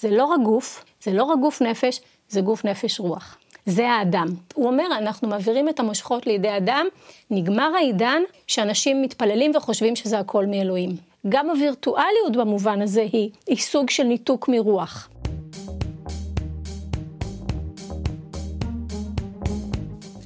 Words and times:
זה 0.00 0.10
לא 0.10 0.24
רק 0.24 0.40
גוף, 0.44 0.84
זה 1.02 1.12
לא 1.12 1.24
רק 1.24 1.38
גוף 1.38 1.62
נפש, 1.62 2.00
זה 2.28 2.40
גוף 2.40 2.64
נפש 2.64 3.00
רוח. 3.00 3.38
זה 3.66 3.90
האדם. 3.90 4.28
הוא 4.54 4.66
אומר, 4.66 4.84
אנחנו 4.98 5.28
מעבירים 5.28 5.68
את 5.68 5.80
המושכות 5.80 6.26
לידי 6.26 6.56
אדם, 6.56 6.86
נגמר 7.30 7.70
העידן 7.76 8.22
שאנשים 8.46 9.02
מתפללים 9.02 9.56
וחושבים 9.56 9.96
שזה 9.96 10.18
הכל 10.18 10.46
מאלוהים. 10.46 10.96
גם 11.28 11.50
הווירטואליות 11.50 12.36
במובן 12.36 12.82
הזה 12.82 13.06
היא, 13.12 13.30
היא 13.46 13.56
סוג 13.56 13.90
של 13.90 14.02
ניתוק 14.02 14.48
מרוח. 14.48 15.08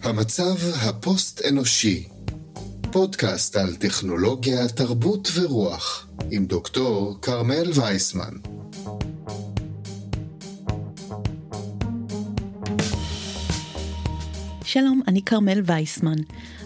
המצב 0.03 0.55
הפוסט-אנושי, 0.89 2.09
פודקאסט 2.93 3.57
על 3.57 3.77
טכנולוגיה, 3.77 4.69
תרבות 4.69 5.29
ורוח, 5.35 6.07
עם 6.31 6.47
דוקטור 6.47 7.17
כרמל 7.23 7.71
וייסמן. 7.75 8.62
שלום, 14.73 15.01
אני 15.09 15.23
כרמל 15.23 15.61
וייסמן, 15.65 16.17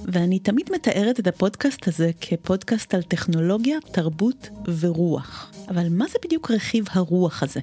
ואני 0.05 0.38
תמיד 0.38 0.66
מתארת 0.73 1.20
את 1.20 1.27
הפודקאסט 1.27 1.88
הזה 1.88 2.10
כפודקאסט 2.20 2.95
על 2.95 3.02
טכנולוגיה, 3.02 3.78
תרבות 3.92 4.48
ורוח. 4.80 5.52
אבל 5.69 5.87
מה 5.91 6.05
זה 6.09 6.19
בדיוק 6.24 6.50
רכיב 6.50 6.84
הרוח 6.91 7.42
הזה? 7.42 7.61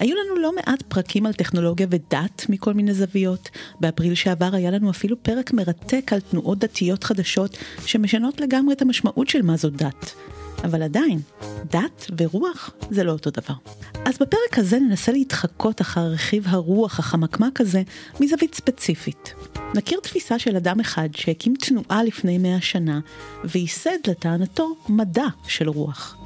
היו 0.00 0.16
לנו 0.16 0.40
לא 0.40 0.52
מעט 0.56 0.82
פרקים 0.82 1.26
על 1.26 1.32
טכנולוגיה 1.32 1.86
ודת 1.90 2.46
מכל 2.48 2.74
מיני 2.74 2.94
זוויות. 2.94 3.50
באפריל 3.80 4.14
שעבר 4.14 4.50
היה 4.52 4.70
לנו 4.70 4.90
אפילו 4.90 5.22
פרק 5.22 5.52
מרתק 5.52 6.12
על 6.12 6.20
תנועות 6.20 6.58
דתיות 6.58 7.04
חדשות 7.04 7.56
שמשנות 7.86 8.40
לגמרי 8.40 8.74
את 8.74 8.82
המשמעות 8.82 9.28
של 9.28 9.42
מה 9.42 9.56
זו 9.56 9.70
דת. 9.70 10.14
אבל 10.64 10.82
עדיין, 10.82 11.20
דת 11.70 12.10
ורוח 12.18 12.70
זה 12.90 13.04
לא 13.04 13.12
אותו 13.12 13.30
דבר. 13.30 13.54
אז 14.04 14.14
בפרק 14.14 14.58
הזה 14.58 14.78
ננסה 14.78 15.12
להתחקות 15.12 15.80
אחר 15.80 16.00
רכיב 16.00 16.44
הרוח 16.48 16.98
החמקמק 16.98 17.60
הזה 17.60 17.82
מזווית 18.20 18.54
ספציפית. 18.54 19.34
נכיר 19.74 20.00
תפיסה 20.02 20.38
של 20.38 20.56
אדם 20.56 20.80
אחד 20.80 21.08
שהקים 21.16 21.54
תנועה 21.60 22.04
לפני 22.04 22.38
מאה 22.38 22.60
שנה 22.60 23.00
וייסד 23.44 23.98
לטענתו 24.06 24.76
מדע 24.88 25.26
של 25.46 25.68
רוח. 25.68 26.16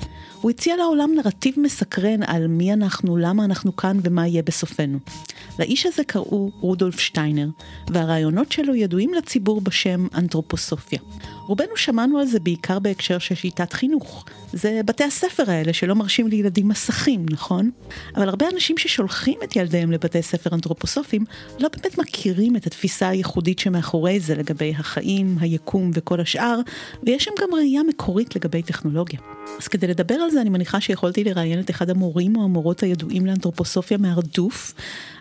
הוא 0.41 0.51
הציע 0.51 0.77
לעולם 0.77 1.11
נרטיב 1.15 1.55
מסקרן 1.57 2.23
על 2.23 2.47
מי 2.47 2.73
אנחנו, 2.73 3.17
למה 3.17 3.45
אנחנו 3.45 3.77
כאן 3.77 3.99
ומה 4.03 4.27
יהיה 4.27 4.43
בסופנו. 4.43 4.99
לאיש 5.59 5.87
הזה 5.87 6.05
קראו 6.05 6.51
רודולף 6.61 7.01
שטיינר, 7.01 7.49
והרעיונות 7.91 8.53
שלו 8.53 8.75
ידועים 8.75 9.15
לציבור 9.15 9.61
בשם 9.61 10.07
אנתרופוסופיה. 10.15 10.99
רובנו 11.47 11.77
שמענו 11.77 12.19
על 12.19 12.27
זה 12.27 12.41
בעיקר 12.41 12.79
בהקשר 12.79 13.19
של 13.19 13.35
שיטת 13.35 13.73
חינוך. 13.73 14.25
זה 14.53 14.81
בתי 14.85 15.05
הספר 15.05 15.51
האלה 15.51 15.73
שלא 15.73 15.95
מרשים 15.95 16.29
לילדים 16.29 16.69
מסכים, 16.69 17.27
נכון? 17.31 17.71
אבל 18.17 18.29
הרבה 18.29 18.47
אנשים 18.55 18.79
ששולחים 18.79 19.39
את 19.45 19.57
ילדיהם 19.57 19.93
לבתי 19.93 20.23
ספר 20.23 20.55
אנתרופוסופיים 20.55 21.25
לא 21.59 21.69
באמת 21.69 21.99
מכירים 21.99 22.57
את 22.57 22.67
התפיסה 22.67 23.09
הייחודית 23.09 23.59
שמאחורי 23.59 24.21
זה 24.21 24.35
לגבי 24.35 24.75
החיים, 24.79 25.37
היקום 25.41 25.91
וכל 25.95 26.21
השאר, 26.21 26.61
ויש 27.03 27.25
שם 27.25 27.33
גם 27.41 27.55
ראייה 27.55 27.83
מקורית 27.83 28.37
לגבי 28.37 28.63
טכנולוגיה. 28.63 29.38
אז 29.59 29.69
כדי 29.69 29.87
לדבר 29.87 30.15
על 30.15 30.31
זה 30.31 30.41
אני 30.41 30.51
מניחה 30.51 30.81
שיכולתי 30.81 31.25
לראיין 31.25 31.61
את 31.61 31.71
אחד 31.71 31.91
המורים 31.91 32.37
או 32.37 32.45
המורות 32.45 32.81
הידועים 32.81 33.27
לאנתרופוסופיה 33.27 33.99
מהרדוף, 33.99 34.75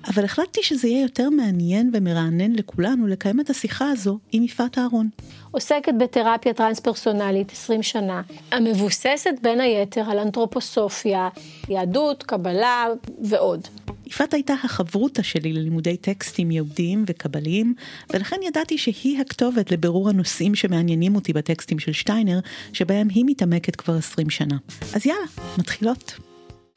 אבל 0.08 0.26
החלטתי 0.26 0.64
שזה 0.64 0.88
יהיה 0.88 1.02
יותר 1.02 1.30
מעניין 1.30 1.92
ומרענן 1.94 2.56
לכולנו 2.56 3.08
לקיים 3.08 3.40
את 3.40 3.50
השיחה 3.50 3.90
הזו 3.90 4.20
עם 4.32 4.44
יפעת 4.44 4.78
אהרון. 4.78 5.10
עוסקת 5.52 5.94
בתרפיה 6.00 6.54
טרנס-פרסונלית 6.54 7.52
20 7.52 7.84
שנה, 7.84 8.22
המבוססת 8.52 9.34
בין 9.42 9.62
היתר 9.62 10.04
על 10.10 10.20
אנתרופוסופיה, 10.20 11.30
יהדות, 11.70 12.24
קבלה 12.24 12.86
ועוד. 13.22 13.68
יפעת 14.08 14.34
הייתה 14.34 14.54
החברותא 14.64 15.22
שלי 15.24 15.54
ללימודי 15.54 15.98
טקסטים 15.98 16.52
יהודיים 16.52 17.04
וקבליים, 17.08 17.74
ולכן 18.14 18.36
ידעתי 18.44 18.78
שהיא 18.78 19.22
הכתובת 19.22 19.72
לבירור 19.72 20.10
הנושאים 20.10 20.56
שמעניינים 20.56 21.16
אותי 21.16 21.34
בטקסטים 21.34 21.80
של 21.80 21.92
שטיינר, 21.92 22.40
שבהם 22.74 23.08
היא 23.10 23.24
מתעמקת 23.28 23.76
כבר 23.76 23.98
20 23.98 24.30
שנה. 24.30 24.56
אז 24.96 25.06
יאללה, 25.06 25.26
מתחילות. 25.58 26.20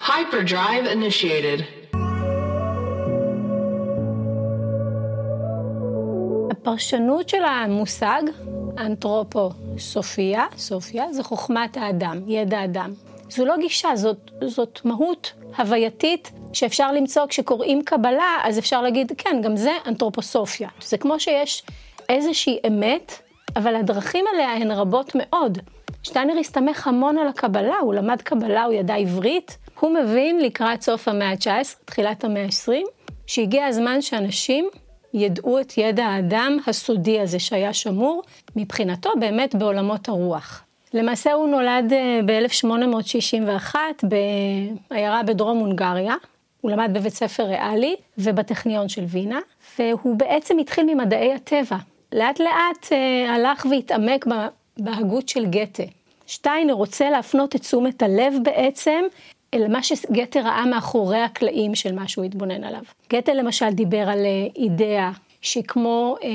Hyperdrive 0.02 0.86
initiated. 0.94 1.62
הפרשנות 6.50 7.28
של 7.28 7.44
המושג 7.44 8.22
אנתרופוסופיה, 8.78 10.46
סופיה, 10.56 11.12
זה 11.12 11.22
חוכמת 11.22 11.76
האדם, 11.76 12.18
ידע 12.26 12.64
אדם. 12.64 12.92
זו 13.28 13.44
לא 13.44 13.56
גישה, 13.60 13.88
זאת, 13.94 14.30
זאת 14.46 14.80
מהות 14.84 15.32
הווייתית 15.58 16.32
שאפשר 16.52 16.92
למצוא 16.92 17.26
כשקוראים 17.26 17.82
קבלה, 17.84 18.36
אז 18.42 18.58
אפשר 18.58 18.82
להגיד, 18.82 19.12
כן, 19.18 19.40
גם 19.42 19.56
זה 19.56 19.72
אנתרופוסופיה. 19.86 20.68
זה 20.82 20.98
כמו 20.98 21.20
שיש 21.20 21.62
איזושהי 22.08 22.58
אמת, 22.66 23.12
אבל 23.56 23.76
הדרכים 23.76 24.24
עליה 24.34 24.52
הן 24.52 24.70
רבות 24.70 25.12
מאוד. 25.14 25.58
שטיינר 26.02 26.38
הסתמך 26.38 26.86
המון 26.86 27.18
על 27.18 27.28
הקבלה, 27.28 27.78
הוא 27.78 27.94
למד 27.94 28.22
קבלה, 28.22 28.64
הוא 28.64 28.72
ידע 28.72 28.94
עברית. 28.94 29.58
הוא 29.80 29.90
מבין 29.90 30.40
לקראת 30.40 30.82
סוף 30.82 31.08
המאה 31.08 31.30
ה-19, 31.30 31.46
תחילת 31.84 32.24
המאה 32.24 32.44
ה-20, 32.44 32.72
שהגיע 33.26 33.66
הזמן 33.66 34.02
שאנשים 34.02 34.68
ידעו 35.14 35.60
את 35.60 35.78
ידע 35.78 36.04
האדם 36.04 36.56
הסודי 36.66 37.20
הזה 37.20 37.38
שהיה 37.38 37.72
שמור, 37.72 38.22
מבחינתו 38.56 39.10
באמת 39.20 39.54
בעולמות 39.54 40.08
הרוח. 40.08 40.62
למעשה 40.94 41.32
הוא 41.32 41.48
נולד 41.48 41.92
אה, 41.92 42.20
ב-1861 42.26 43.74
בעיירה 44.02 45.22
בדרום 45.22 45.58
הונגריה. 45.58 46.14
הוא 46.60 46.70
למד 46.70 46.90
בבית 46.92 47.14
ספר 47.14 47.42
ריאלי 47.42 47.96
ובטכניון 48.18 48.88
של 48.88 49.04
וינה, 49.08 49.40
והוא 49.78 50.16
בעצם 50.16 50.58
התחיל 50.58 50.94
ממדעי 50.94 51.34
הטבע. 51.34 51.76
לאט 52.12 52.40
לאט 52.40 52.92
אה, 52.92 53.34
הלך 53.34 53.66
והתעמק 53.70 54.26
בהגות 54.78 55.28
של 55.28 55.46
גתה. 55.46 55.82
שטיינר 56.26 56.72
רוצה 56.72 57.10
להפנות 57.10 57.56
את 57.56 57.60
תשומת 57.60 58.02
הלב 58.02 58.34
בעצם 58.42 59.04
אל 59.54 59.68
מה 59.68 59.82
שגתה 59.82 60.40
ראה 60.40 60.66
מאחורי 60.66 61.20
הקלעים 61.20 61.74
של 61.74 61.94
מה 61.94 62.08
שהוא 62.08 62.24
התבונן 62.24 62.64
עליו. 62.64 62.82
גתה 63.12 63.34
למשל 63.34 63.70
דיבר 63.70 64.08
על 64.08 64.18
אה, 64.18 64.46
אידאה 64.56 65.10
שכמו 65.42 66.16
אה, 66.22 66.28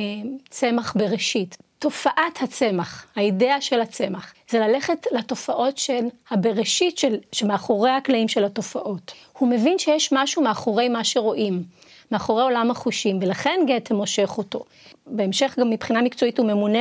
צמח 0.50 0.94
בראשית. 0.98 1.58
תופעת 1.80 2.42
הצמח, 2.42 3.06
האידאה 3.16 3.62
של 3.62 3.82
הצמח, 3.82 4.34
זה 4.50 4.60
ללכת 4.60 5.08
לתופעות 5.12 5.78
של 5.78 6.06
הבראשית 6.30 6.98
של, 6.98 7.18
שמאחורי 7.32 7.92
הקלעים 7.92 8.28
של 8.28 8.46
התופעות. 8.46 9.12
הוא 9.34 9.50
מבין 9.50 9.80
שיש 9.80 10.10
משהו 10.12 10.42
מאחורי 10.42 10.90
מה 10.90 11.04
שרואים, 11.04 11.64
מאחורי 12.12 12.44
עולם 12.44 12.72
החושים, 12.72 13.20
ולכן 13.22 13.60
גתה 13.68 13.94
מושך 13.94 14.38
אותו. 14.38 14.64
בהמשך 15.08 15.56
גם 15.60 15.70
מבחינה 15.70 16.02
מקצועית 16.02 16.40
הוא 16.40 16.48
ממונה 16.48 16.80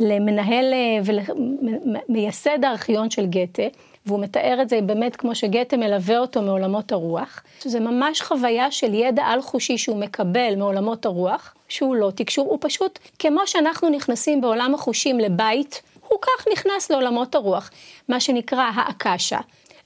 למנהל 0.00 0.72
אה, 0.72 1.14
ומייסד 2.08 2.64
הארכיון 2.64 3.10
של 3.10 3.26
גתה. 3.26 3.62
והוא 4.06 4.20
מתאר 4.20 4.58
את 4.62 4.68
זה 4.68 4.80
באמת 4.80 5.16
כמו 5.16 5.34
שגתה 5.34 5.76
מלווה 5.76 6.18
אותו 6.18 6.42
מעולמות 6.42 6.92
הרוח. 6.92 7.42
זה 7.62 7.80
ממש 7.80 8.22
חוויה 8.22 8.70
של 8.70 8.94
ידע 8.94 9.22
על-חושי 9.24 9.78
שהוא 9.78 9.96
מקבל 9.96 10.54
מעולמות 10.56 11.06
הרוח, 11.06 11.54
שהוא 11.68 11.96
לא 11.96 12.10
תקשור, 12.14 12.50
הוא 12.50 12.58
פשוט, 12.60 12.98
כמו 13.18 13.40
שאנחנו 13.46 13.88
נכנסים 13.88 14.40
בעולם 14.40 14.74
החושים 14.74 15.18
לבית, 15.18 15.82
הוא 16.08 16.18
כך 16.22 16.48
נכנס 16.52 16.90
לעולמות 16.90 17.34
הרוח, 17.34 17.70
מה 18.08 18.20
שנקרא 18.20 18.70
האקשה, 18.74 19.38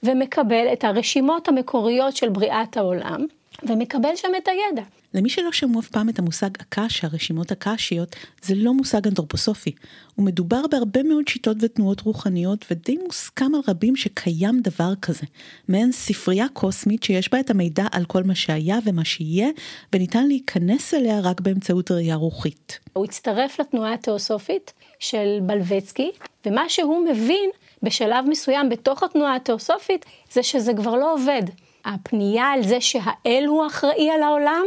ומקבל 0.03 0.67
את 0.73 0.83
הרשימות 0.83 1.47
המקוריות 1.47 2.15
של 2.15 2.29
בריאת 2.29 2.77
העולם, 2.77 3.25
ומקבל 3.63 4.15
שם 4.15 4.27
את 4.37 4.47
הידע. 4.47 4.83
למי 5.13 5.29
שלא 5.29 5.51
שמעו 5.51 5.79
אף 5.79 5.87
פעם 5.89 6.09
את 6.09 6.19
המושג 6.19 6.49
אקשה, 6.61 7.07
רשימות 7.07 7.51
אקשיות, 7.51 8.15
זה 8.41 8.55
לא 8.55 8.73
מושג 8.73 9.07
אנתרופוסופי. 9.07 9.71
הוא 10.15 10.25
מדובר 10.25 10.61
בהרבה 10.71 11.03
מאוד 11.03 11.27
שיטות 11.27 11.57
ותנועות 11.61 12.01
רוחניות, 12.01 12.65
ודי 12.71 12.97
מוסכם 13.05 13.55
על 13.55 13.61
רבים 13.67 13.95
שקיים 13.95 14.59
דבר 14.59 14.95
כזה. 15.01 15.25
מעין 15.67 15.91
ספרייה 15.91 16.45
קוסמית 16.53 17.03
שיש 17.03 17.31
בה 17.31 17.39
את 17.39 17.49
המידע 17.49 17.85
על 17.91 18.05
כל 18.05 18.23
מה 18.23 18.35
שהיה 18.35 18.79
ומה 18.85 19.05
שיהיה, 19.05 19.47
וניתן 19.93 20.27
להיכנס 20.27 20.93
אליה 20.93 21.19
רק 21.19 21.41
באמצעות 21.41 21.91
ראייה 21.91 22.15
רוחית. 22.15 22.79
הוא 22.93 23.05
הצטרף 23.05 23.59
לתנועה 23.59 23.93
התיאוסופית 23.93 24.73
של 24.99 25.39
בלבצקי, 25.41 26.11
ומה 26.45 26.69
שהוא 26.69 27.05
מבין 27.09 27.49
בשלב 27.83 28.25
מסוים 28.27 28.69
בתוך 28.69 29.03
התנועה 29.03 29.35
התיאוסופית, 29.35 30.05
זה 30.31 30.43
שזה 30.43 30.73
כבר 30.73 30.95
לא 30.95 31.13
עובד. 31.13 31.43
הפנייה 31.85 32.45
על 32.45 32.63
זה 32.63 32.81
שהאל 32.81 33.43
הוא 33.47 33.67
אחראי 33.67 34.09
על 34.11 34.23
העולם, 34.23 34.63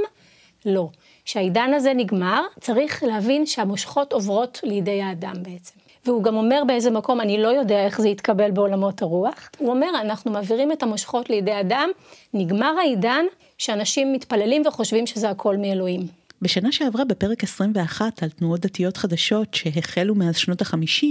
לא. 0.67 0.89
כשהעידן 1.25 1.75
הזה 1.75 1.93
נגמר, 1.95 2.43
צריך 2.61 3.03
להבין 3.03 3.47
שהמושכות 3.47 4.13
עוברות 4.13 4.61
לידי 4.63 5.03
האדם 5.03 5.35
בעצם. 5.43 5.75
והוא 6.07 6.23
גם 6.23 6.37
אומר 6.37 6.63
באיזה 6.67 6.91
מקום, 6.91 7.21
אני 7.21 7.43
לא 7.43 7.49
יודע 7.49 7.85
איך 7.85 8.01
זה 8.01 8.09
יתקבל 8.09 8.51
בעולמות 8.51 9.03
הרוח. 9.03 9.51
הוא 9.59 9.71
אומר, 9.71 9.89
אנחנו 10.01 10.31
מעבירים 10.31 10.73
את 10.73 10.83
המושכות 10.83 11.31
לידי 11.31 11.61
אדם, 11.61 11.89
נגמר 12.35 12.75
העידן 12.79 13.25
שאנשים 13.59 14.13
מתפללים 14.13 14.63
וחושבים 14.67 15.07
שזה 15.07 15.31
הכל 15.31 15.57
מאלוהים. 15.57 16.07
בשנה 16.43 16.73
שעברה 16.73 17.05
בפרק 17.05 17.45
21 17.45 18.23
על 18.23 18.29
תנועות 18.29 18.61
דתיות 18.61 18.97
חדשות 18.97 19.55
שהחלו 19.55 20.15
מאז 20.15 20.37
שנות 20.37 20.63
ה-50, 20.63 21.07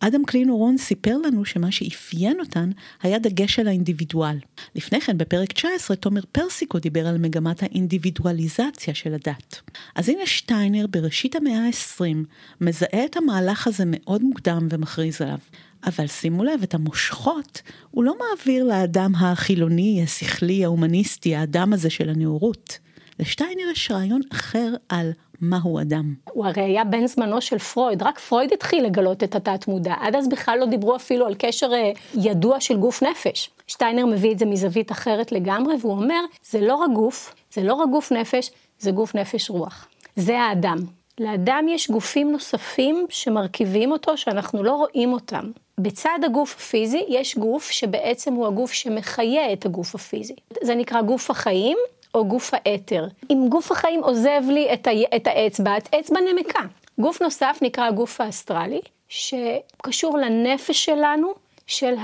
אדם 0.00 0.24
קלין 0.24 0.50
אורון 0.50 0.78
סיפר 0.78 1.16
לנו 1.18 1.44
שמה 1.44 1.72
שאפיין 1.72 2.40
אותן 2.40 2.70
היה 3.02 3.18
דגש 3.18 3.58
על 3.58 3.68
האינדיבידואל. 3.68 4.38
לפני 4.74 5.00
כן 5.00 5.18
בפרק 5.18 5.52
19 5.52 5.96
תומר 5.96 6.20
פרסיקו 6.32 6.78
דיבר 6.78 7.06
על 7.06 7.18
מגמת 7.18 7.62
האינדיבידואליזציה 7.62 8.94
של 8.94 9.14
הדת. 9.14 9.60
אז 9.94 10.08
הנה 10.08 10.26
שטיינר 10.26 10.86
בראשית 10.86 11.36
המאה 11.36 11.66
ה-20 11.66 12.16
מזהה 12.60 13.04
את 13.04 13.16
המהלך 13.16 13.66
הזה 13.66 13.84
מאוד 13.86 14.22
מוקדם 14.22 14.68
ומכריז 14.70 15.22
עליו. 15.22 15.38
אבל 15.86 16.06
שימו 16.06 16.44
לב, 16.44 16.62
את 16.62 16.74
המושכות 16.74 17.62
הוא 17.90 18.04
לא 18.04 18.14
מעביר 18.18 18.64
לאדם 18.64 19.14
החילוני, 19.14 20.02
השכלי, 20.02 20.64
ההומניסטי, 20.64 21.36
האדם 21.36 21.72
הזה 21.72 21.90
של 21.90 22.08
הנאורות. 22.08 22.78
לשטיינר 23.18 23.70
יש 23.72 23.90
רעיון 23.90 24.20
אחר 24.32 24.74
על 24.88 25.12
מהו 25.50 25.80
אדם. 25.80 26.14
הוא 26.32 26.46
הרי 26.46 26.62
היה 26.62 26.84
בן 26.84 27.06
זמנו 27.06 27.40
של 27.40 27.58
פרויד, 27.58 28.02
רק 28.02 28.18
פרויד 28.18 28.52
התחיל 28.52 28.84
לגלות 28.84 29.22
את 29.22 29.34
התת 29.34 29.68
מודע, 29.68 29.94
עד 30.00 30.16
אז 30.16 30.28
בכלל 30.28 30.58
לא 30.58 30.66
דיברו 30.66 30.96
אפילו 30.96 31.26
על 31.26 31.34
קשר 31.38 31.72
אה, 31.72 31.92
ידוע 32.14 32.60
של 32.60 32.76
גוף 32.76 33.02
נפש. 33.02 33.50
שטיינר 33.66 34.06
מביא 34.06 34.32
את 34.32 34.38
זה 34.38 34.46
מזווית 34.46 34.92
אחרת 34.92 35.32
לגמרי, 35.32 35.74
והוא 35.80 35.92
אומר, 35.92 36.20
זה 36.50 36.60
לא 36.60 36.74
רק 36.74 36.90
גוף, 36.94 37.34
זה 37.52 37.62
לא 37.62 37.74
רק 37.74 37.88
גוף 37.90 38.12
נפש, 38.12 38.50
זה 38.78 38.90
גוף 38.90 39.14
נפש 39.14 39.50
רוח. 39.50 39.88
זה 40.16 40.40
האדם. 40.40 40.78
לאדם 41.20 41.66
יש 41.68 41.90
גופים 41.90 42.32
נוספים 42.32 43.06
שמרכיבים 43.08 43.92
אותו, 43.92 44.16
שאנחנו 44.16 44.62
לא 44.62 44.72
רואים 44.72 45.12
אותם. 45.12 45.50
בצד 45.78 46.18
הגוף 46.24 46.54
הפיזי 46.56 47.04
יש 47.08 47.38
גוף 47.38 47.70
שבעצם 47.70 48.34
הוא 48.34 48.46
הגוף 48.46 48.72
שמחיה 48.72 49.52
את 49.52 49.66
הגוף 49.66 49.94
הפיזי. 49.94 50.34
זה 50.62 50.74
נקרא 50.74 51.02
גוף 51.02 51.30
החיים, 51.30 51.78
או 52.14 52.24
גוף 52.28 52.50
האתר. 52.54 53.06
אם 53.30 53.46
גוף 53.48 53.72
החיים 53.72 54.04
עוזב 54.04 54.42
לי 54.48 54.74
את, 54.74 54.86
ה... 54.86 54.90
את 55.16 55.26
האצבע, 55.26 55.76
את 55.76 55.94
אצבע 55.94 56.20
נמקה. 56.20 56.60
גוף 56.98 57.22
נוסף 57.22 57.58
נקרא 57.62 57.84
הגוף 57.84 58.20
האסטרלי, 58.20 58.80
שקשור 59.08 60.18
לנפש 60.18 60.84
שלנו, 60.84 61.34
של 61.66 61.94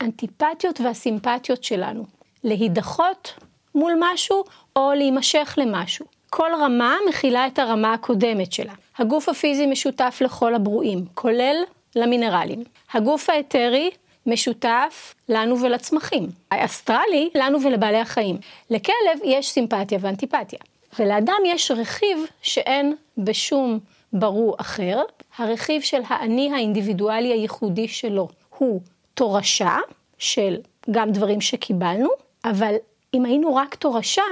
האנטיפתיות 0.00 0.80
והסימפתיות 0.80 1.64
שלנו. 1.64 2.04
להידחות 2.44 3.32
מול 3.74 3.92
משהו 4.00 4.44
או 4.76 4.92
להימשך 4.94 5.54
למשהו. 5.56 6.06
כל 6.30 6.50
רמה 6.60 6.96
מכילה 7.08 7.46
את 7.46 7.58
הרמה 7.58 7.92
הקודמת 7.92 8.52
שלה. 8.52 8.72
הגוף 8.98 9.28
הפיזי 9.28 9.66
משותף 9.66 10.18
לכל 10.20 10.54
הברואים, 10.54 11.04
כולל 11.14 11.56
למינרלים. 11.96 12.64
הגוף 12.92 13.30
האתרי 13.30 13.90
משותף 14.26 15.14
לנו 15.28 15.60
ולצמחים. 15.60 16.28
האסטרלי, 16.50 17.30
לנו 17.34 17.62
ולבעלי 17.62 17.98
החיים. 17.98 18.38
לכלב 18.70 19.18
יש 19.24 19.50
סימפתיה 19.50 19.98
ואנטיפתיה. 20.00 20.58
ולאדם 20.98 21.38
יש 21.46 21.70
רכיב 21.70 22.18
שאין 22.42 22.94
בשום 23.18 23.78
ברור 24.12 24.56
אחר. 24.58 25.02
הרכיב 25.38 25.82
של 25.82 26.00
האני 26.08 26.52
האינדיבידואלי 26.54 27.32
הייחודי 27.32 27.88
שלו 27.88 28.28
הוא 28.58 28.80
תורשה 29.14 29.76
של 30.18 30.56
גם 30.90 31.12
דברים 31.12 31.40
שקיבלנו, 31.40 32.08
אבל 32.44 32.74
אם 33.14 33.24
היינו 33.24 33.54
רק 33.54 33.74
תורשה, 33.74 34.22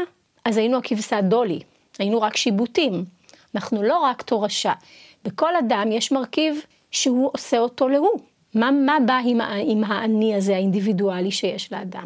אז 0.44 0.56
היינו 0.56 0.79
הכבשה 0.79 1.20
דולי, 1.20 1.61
היינו 1.99 2.23
רק 2.23 2.37
שיבוטים. 2.37 3.05
אנחנו 3.55 3.82
לא 3.82 3.99
רק 3.99 4.23
תורשה. 4.23 4.73
בכל 5.25 5.56
אדם 5.56 5.93
יש 5.93 6.12
מרכיב 6.12 6.61
שהוא 6.90 7.31
עושה 7.32 7.58
אותו 7.58 7.88
להוא. 7.88 8.20
מה, 8.54 8.70
מה 8.70 8.96
בא 9.06 9.20
עם, 9.24 9.40
עם 9.40 9.84
האני 9.84 10.34
הזה 10.34 10.54
האינדיבידואלי 10.56 11.30
שיש 11.30 11.72
לאדם, 11.72 12.04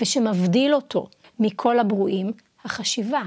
ושמבדיל 0.00 0.74
אותו 0.74 1.06
מכל 1.40 1.78
הברואים? 1.78 2.32
החשיבה. 2.64 3.22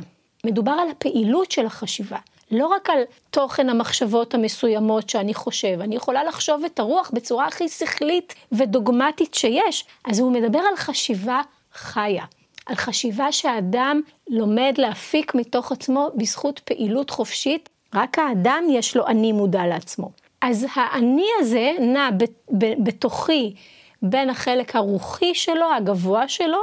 מדובר 0.45 0.71
על 0.71 0.89
הפעילות 0.89 1.51
של 1.51 1.65
החשיבה, 1.65 2.17
לא 2.51 2.67
רק 2.67 2.89
על 2.89 3.03
תוכן 3.29 3.69
המחשבות 3.69 4.33
המסוימות 4.33 5.09
שאני 5.09 5.33
חושב, 5.33 5.77
אני 5.81 5.95
יכולה 5.95 6.23
לחשוב 6.23 6.63
את 6.65 6.79
הרוח 6.79 7.11
בצורה 7.13 7.47
הכי 7.47 7.69
שכלית 7.69 8.35
ודוגמטית 8.51 9.33
שיש, 9.33 9.85
אז 10.05 10.19
הוא 10.19 10.31
מדבר 10.31 10.59
על 10.59 10.75
חשיבה 10.75 11.41
חיה, 11.73 12.25
על 12.65 12.75
חשיבה 12.75 13.31
שהאדם 13.31 14.01
לומד 14.29 14.73
להפיק 14.77 15.35
מתוך 15.35 15.71
עצמו 15.71 16.09
בזכות 16.15 16.59
פעילות 16.59 17.09
חופשית, 17.09 17.69
רק 17.95 18.19
האדם 18.19 18.63
יש 18.69 18.95
לו 18.95 19.07
אני 19.07 19.31
מודע 19.31 19.65
לעצמו. 19.67 20.11
אז 20.41 20.67
האני 20.75 21.27
הזה 21.39 21.71
נע 21.79 22.09
בתוכי 22.83 23.53
בין 24.01 24.29
החלק 24.29 24.75
הרוחי 24.75 25.35
שלו, 25.35 25.65
הגבוה 25.77 26.27
שלו, 26.27 26.59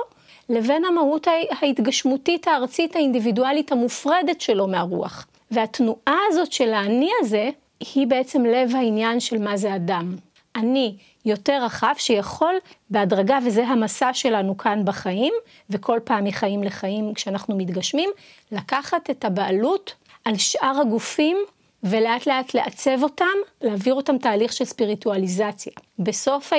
לבין 0.49 0.85
המהות 0.85 1.27
ההתגשמותית 1.61 2.49
הארצית 2.49 2.97
האינדיבידואלית 2.97 3.73
המופרדת 3.73 4.41
שלו 4.41 4.67
מהרוח. 4.67 5.27
והתנועה 5.51 6.19
הזאת 6.29 6.53
של 6.53 6.73
האני 6.73 7.11
הזה, 7.21 7.51
היא 7.95 8.07
בעצם 8.07 8.45
לב 8.45 8.77
העניין 8.77 9.21
של 9.21 9.39
מה 9.39 9.57
זה 9.57 9.75
אדם. 9.75 10.17
אני 10.57 10.97
יותר 11.25 11.65
רחב 11.65 11.95
שיכול 11.99 12.55
בהדרגה, 12.91 13.39
וזה 13.47 13.67
המסע 13.67 14.15
שלנו 14.15 14.57
כאן 14.57 14.85
בחיים, 14.85 15.33
וכל 15.71 15.99
פעם 16.05 16.25
מחיים 16.25 16.63
לחיים 16.63 17.15
כשאנחנו 17.15 17.57
מתגשמים, 17.57 18.11
לקחת 18.53 19.11
את 19.11 19.25
הבעלות 19.25 19.95
על 20.25 20.37
שאר 20.37 20.81
הגופים 20.81 21.37
ולאט 21.83 22.27
לאט 22.27 22.55
לעצב 22.55 23.03
אותם, 23.03 23.25
להעביר 23.63 23.95
אותם 23.95 24.19
תהליך 24.19 24.53
של 24.53 24.65
ספיריטואליזציה. 24.65 25.73
בסוף 25.99 26.53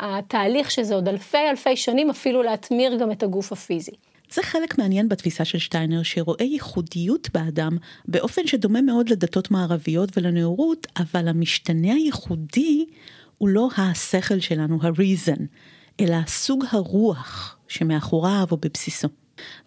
התהליך, 0.00 0.70
שזה 0.70 0.94
עוד 0.94 1.08
אלפי 1.08 1.50
אלפי 1.50 1.76
שנים, 1.76 2.10
אפילו 2.10 2.42
להטמיר 2.42 2.96
גם 2.96 3.12
את 3.12 3.22
הגוף 3.22 3.52
הפיזי. 3.52 3.92
זה 4.32 4.42
חלק 4.42 4.78
מעניין 4.78 5.08
בתפיסה 5.08 5.44
של 5.44 5.58
שטיינר, 5.58 6.02
שרואה 6.02 6.44
ייחודיות 6.44 7.28
באדם 7.34 7.76
באופן 8.08 8.46
שדומה 8.46 8.82
מאוד 8.82 9.08
לדתות 9.08 9.50
מערביות 9.50 10.16
ולנאורות, 10.16 10.86
אבל 10.96 11.28
המשתנה 11.28 11.92
הייחודי 11.92 12.84
הוא 13.38 13.48
לא 13.48 13.68
השכל 13.76 14.40
שלנו, 14.40 14.78
ה-reason, 14.82 15.42
אלא 16.00 16.16
סוג 16.26 16.64
הרוח 16.70 17.56
שמאחוריו 17.68 18.46
או 18.50 18.56
בבסיסו. 18.56 19.08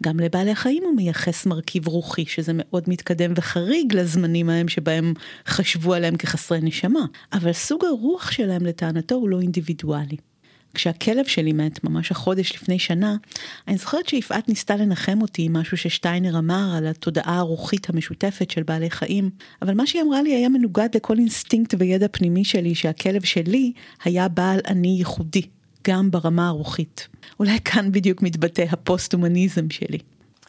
גם 0.03 0.19
לבעלי 0.19 0.51
החיים 0.51 0.83
הוא 0.83 0.95
מייחס 0.95 1.45
מרכיב 1.45 1.87
רוחי, 1.87 2.25
שזה 2.25 2.51
מאוד 2.55 2.83
מתקדם 2.87 3.33
וחריג 3.35 3.95
לזמנים 3.95 4.49
ההם 4.49 4.67
שבהם 4.67 5.13
חשבו 5.47 5.93
עליהם 5.93 6.15
כחסרי 6.15 6.59
נשמה, 6.61 7.05
אבל 7.33 7.53
סוג 7.53 7.85
הרוח 7.85 8.31
שלהם 8.31 8.65
לטענתו 8.65 9.15
הוא 9.15 9.29
לא 9.29 9.41
אינדיבידואלי. 9.41 10.17
כשהכלב 10.75 11.25
שלי 11.25 11.53
מת, 11.53 11.83
ממש 11.83 12.11
החודש 12.11 12.55
לפני 12.55 12.79
שנה, 12.79 13.15
אני 13.67 13.77
זוכרת 13.77 14.09
שיפעת 14.09 14.49
ניסתה 14.49 14.75
לנחם 14.75 15.21
אותי 15.21 15.41
עם 15.41 15.53
משהו 15.53 15.77
ששטיינר 15.77 16.37
אמר 16.37 16.73
על 16.77 16.87
התודעה 16.87 17.37
הרוחית 17.37 17.89
המשותפת 17.89 18.51
של 18.51 18.63
בעלי 18.63 18.89
חיים, 18.89 19.29
אבל 19.61 19.73
מה 19.73 19.87
שהיא 19.87 20.01
אמרה 20.01 20.21
לי 20.21 20.35
היה 20.35 20.49
מנוגד 20.49 20.89
לכל 20.95 21.17
אינסטינקט 21.17 21.75
וידע 21.79 22.07
פנימי 22.11 22.43
שלי 22.43 22.75
שהכלב 22.75 23.23
שלי 23.23 23.71
היה 24.03 24.27
בעל 24.27 24.59
אני 24.67 24.95
ייחודי, 24.97 25.41
גם 25.87 26.11
ברמה 26.11 26.47
הרוחנית. 26.47 27.07
אולי 27.39 27.59
כאן 27.65 27.91
בדיוק 27.91 28.21
מתבטא 28.21 28.65
הפוסט-הומניזם 28.71 29.69
שלי. 29.69 29.97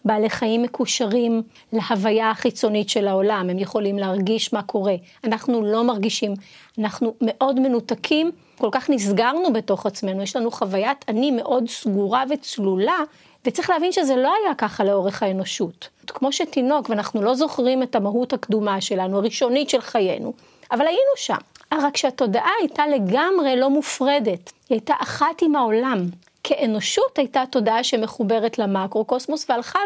בעלי 0.04 0.30
חיים 0.30 0.62
מקושרים 0.62 1.42
להוויה 1.72 2.30
החיצונית 2.30 2.88
של 2.88 3.08
העולם, 3.08 3.50
הם 3.50 3.58
יכולים 3.58 3.99
להרגיש 3.99 4.52
מה 4.52 4.62
קורה. 4.62 4.94
אנחנו 5.25 5.64
לא 5.64 5.84
מרגישים, 5.84 6.34
אנחנו 6.78 7.14
מאוד 7.20 7.61
מנותקים, 7.61 8.30
כל 8.58 8.68
כך 8.72 8.90
נסגרנו 8.90 9.52
בתוך 9.52 9.87
עצמנו, 9.87 10.22
יש 10.22 10.37
לנו 10.37 10.50
חוויית 10.50 11.04
אני 11.08 11.30
מאוד 11.30 11.68
סגורה 11.68 12.25
וצלולה, 12.30 12.99
וצריך 13.46 13.70
להבין 13.70 13.92
שזה 13.92 14.16
לא 14.16 14.32
היה 14.44 14.54
ככה 14.54 14.84
לאורך 14.84 15.22
האנושות. 15.22 15.88
כמו 16.06 16.32
שתינוק, 16.32 16.90
ואנחנו 16.90 17.22
לא 17.22 17.34
זוכרים 17.34 17.82
את 17.82 17.94
המהות 17.94 18.32
הקדומה 18.32 18.80
שלנו, 18.80 19.18
הראשונית 19.18 19.70
של 19.70 19.80
חיינו, 19.80 20.32
אבל 20.72 20.87
היינו 20.87 21.12
שם. 21.16 21.37
רק 21.75 21.96
שהתודעה 21.96 22.50
הייתה 22.61 22.87
לגמרי 22.87 23.56
לא 23.56 23.70
מופרדת, 23.70 24.52
היא 24.68 24.76
הייתה 24.76 24.94
אחת 24.99 25.42
עם 25.42 25.56
העולם. 25.56 25.99
כאנושות 26.44 27.18
הייתה 27.18 27.44
תודעה 27.50 27.85
שמחוברת 27.85 28.58
למקרו-קוסמוס 28.58 29.50
והלכה 29.50 29.78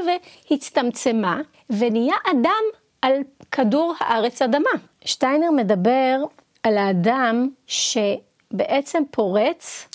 והצטמצמה, 0.50 1.40
ונהיה 1.70 2.14
אדם 2.30 2.62
על 3.02 3.12
כדור 3.50 3.94
הארץ 4.00 4.42
אדמה. 4.42 4.70
שטיינר 5.04 5.50
מדבר 5.50 6.16
על 6.62 6.78
האדם 6.78 7.48
שבעצם 7.66 9.02
פורץ 9.10 9.88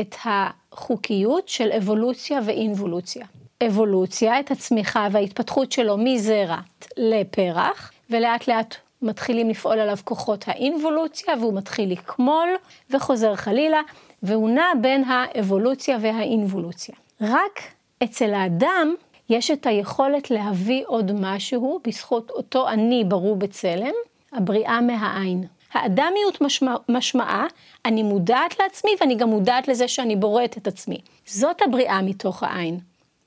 את 0.00 0.14
החוקיות 0.24 1.48
של 1.48 1.72
אבולוציה 1.72 2.40
ואינבולוציה. 2.44 3.26
אבולוציה, 3.66 4.40
את 4.40 4.50
הצמיחה 4.50 5.08
וההתפתחות 5.12 5.72
שלו 5.72 5.96
מזרע 5.98 6.58
לפרח, 6.96 7.92
ולאט 8.10 8.48
לאט 8.48 8.76
מתחילים 9.02 9.48
לפעול 9.48 9.78
עליו 9.78 9.96
כוחות 10.04 10.44
האינבולוציה, 10.48 11.34
והוא 11.40 11.54
מתחיל 11.54 11.92
לקמול 11.92 12.48
וחוזר 12.90 13.36
חלילה, 13.36 13.80
והוא 14.22 14.50
נע 14.50 14.66
בין 14.80 15.04
האבולוציה 15.04 15.98
והאינבולוציה. 16.00 16.94
רק 17.20 17.60
אצל 18.04 18.34
האדם 18.34 18.94
יש 19.28 19.50
את 19.50 19.66
היכולת 19.66 20.30
להביא 20.30 20.84
עוד 20.86 21.12
משהו 21.20 21.80
בזכות 21.84 22.30
אותו 22.30 22.68
אני 22.68 23.04
ברור 23.08 23.36
בצלם, 23.36 23.94
הבריאה 24.32 24.80
מהעין. 24.80 25.44
האדמיות 25.72 26.40
משמע, 26.40 26.74
משמעה, 26.88 27.46
אני 27.84 28.02
מודעת 28.02 28.60
לעצמי 28.60 28.90
ואני 29.00 29.14
גם 29.14 29.28
מודעת 29.28 29.68
לזה 29.68 29.88
שאני 29.88 30.16
בוראת 30.16 30.58
את 30.58 30.66
עצמי. 30.66 30.98
זאת 31.26 31.62
הבריאה 31.62 32.02
מתוך 32.02 32.42
העין, 32.42 32.78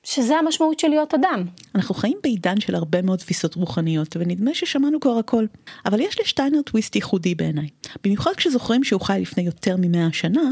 שזה 0.04 0.36
המשמעות 0.36 0.80
של 0.80 0.88
להיות 0.88 1.14
אדם. 1.14 1.44
אנחנו 1.74 1.94
חיים 1.94 2.18
בעידן 2.22 2.60
של 2.60 2.74
הרבה 2.74 3.02
מאוד 3.02 3.18
תפיסות 3.18 3.54
רוחניות, 3.54 4.16
ונדמה 4.16 4.54
ששמענו 4.54 5.00
כבר 5.00 5.18
הכל. 5.18 5.44
אבל 5.86 6.00
יש 6.00 6.20
לשטיינר 6.20 6.62
טוויסט 6.62 6.96
ייחודי 6.96 7.34
בעיניי. 7.34 7.68
במיוחד 8.04 8.32
כשזוכרים 8.36 8.84
שהוא 8.84 9.00
חי 9.00 9.18
לפני 9.20 9.42
יותר 9.42 9.76
ממאה 9.78 10.08
שנה, 10.12 10.50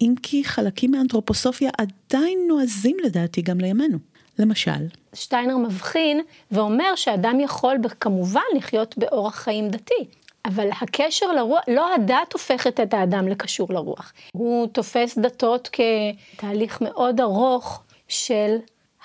אם 0.00 0.14
כי 0.22 0.44
חלקים 0.44 0.90
מהאנתרופוסופיה 0.90 1.70
עדיין 1.78 2.38
נועזים 2.48 2.96
לדעתי 3.04 3.42
גם 3.42 3.60
לימינו. 3.60 3.98
למשל, 4.38 4.86
שטיינר 5.14 5.56
מבחין 5.56 6.20
ואומר 6.50 6.94
שאדם 6.96 7.40
יכול 7.40 7.76
כמובן 8.00 8.40
לחיות 8.56 8.98
באורח 8.98 9.34
חיים 9.34 9.68
דתי, 9.68 10.04
אבל 10.44 10.68
הקשר 10.80 11.26
לרוח, 11.26 11.60
לא 11.68 11.94
הדת 11.94 12.32
הופכת 12.32 12.80
את 12.80 12.94
האדם 12.94 13.28
לקשור 13.28 13.72
לרוח. 13.72 14.12
הוא 14.32 14.66
תופס 14.66 15.18
דתות 15.18 15.68
כתהליך 15.72 16.80
מאוד 16.80 17.20
ארוך 17.20 17.82
של 18.08 18.56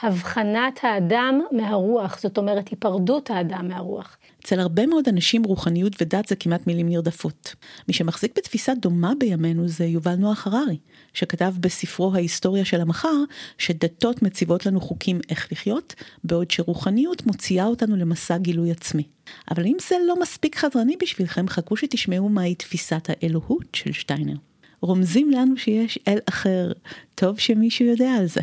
הבחנת 0.01 0.79
האדם 0.83 1.41
מהרוח, 1.51 2.19
זאת 2.19 2.37
אומרת 2.37 2.67
היפרדות 2.67 3.31
האדם 3.31 3.67
מהרוח. 3.67 4.17
אצל 4.43 4.59
הרבה 4.59 4.85
מאוד 4.85 5.07
אנשים 5.07 5.43
רוחניות 5.43 5.93
ודת 6.01 6.27
זה 6.27 6.35
כמעט 6.35 6.67
מילים 6.67 6.89
נרדפות. 6.89 7.55
מי 7.87 7.93
שמחזיק 7.93 8.37
בתפיסה 8.37 8.73
דומה 8.75 9.13
בימינו 9.19 9.67
זה 9.67 9.85
יובל 9.85 10.15
נוח 10.15 10.47
הררי, 10.47 10.77
שכתב 11.13 11.53
בספרו 11.59 12.15
ההיסטוריה 12.15 12.65
של 12.65 12.81
המחר, 12.81 13.23
שדתות 13.57 14.21
מציבות 14.21 14.65
לנו 14.65 14.81
חוקים 14.81 15.19
איך 15.29 15.47
לחיות, 15.51 15.95
בעוד 16.23 16.51
שרוחניות 16.51 17.25
מוציאה 17.25 17.65
אותנו 17.65 17.95
למסע 17.95 18.37
גילוי 18.37 18.71
עצמי. 18.71 19.03
אבל 19.51 19.65
אם 19.65 19.77
זה 19.89 19.95
לא 20.07 20.19
מספיק 20.21 20.55
חדרני 20.55 20.97
בשבילכם, 21.01 21.47
חכו 21.47 21.77
שתשמעו 21.77 22.29
מהי 22.29 22.55
תפיסת 22.55 23.07
האלוהות 23.09 23.67
של 23.73 23.91
שטיינר. 23.91 24.35
רומזים 24.81 25.31
לנו 25.31 25.57
שיש 25.57 25.99
אל 26.07 26.17
אחר, 26.29 26.71
טוב 27.15 27.39
שמישהו 27.39 27.85
יודע 27.85 28.11
על 28.11 28.25
זה. 28.25 28.41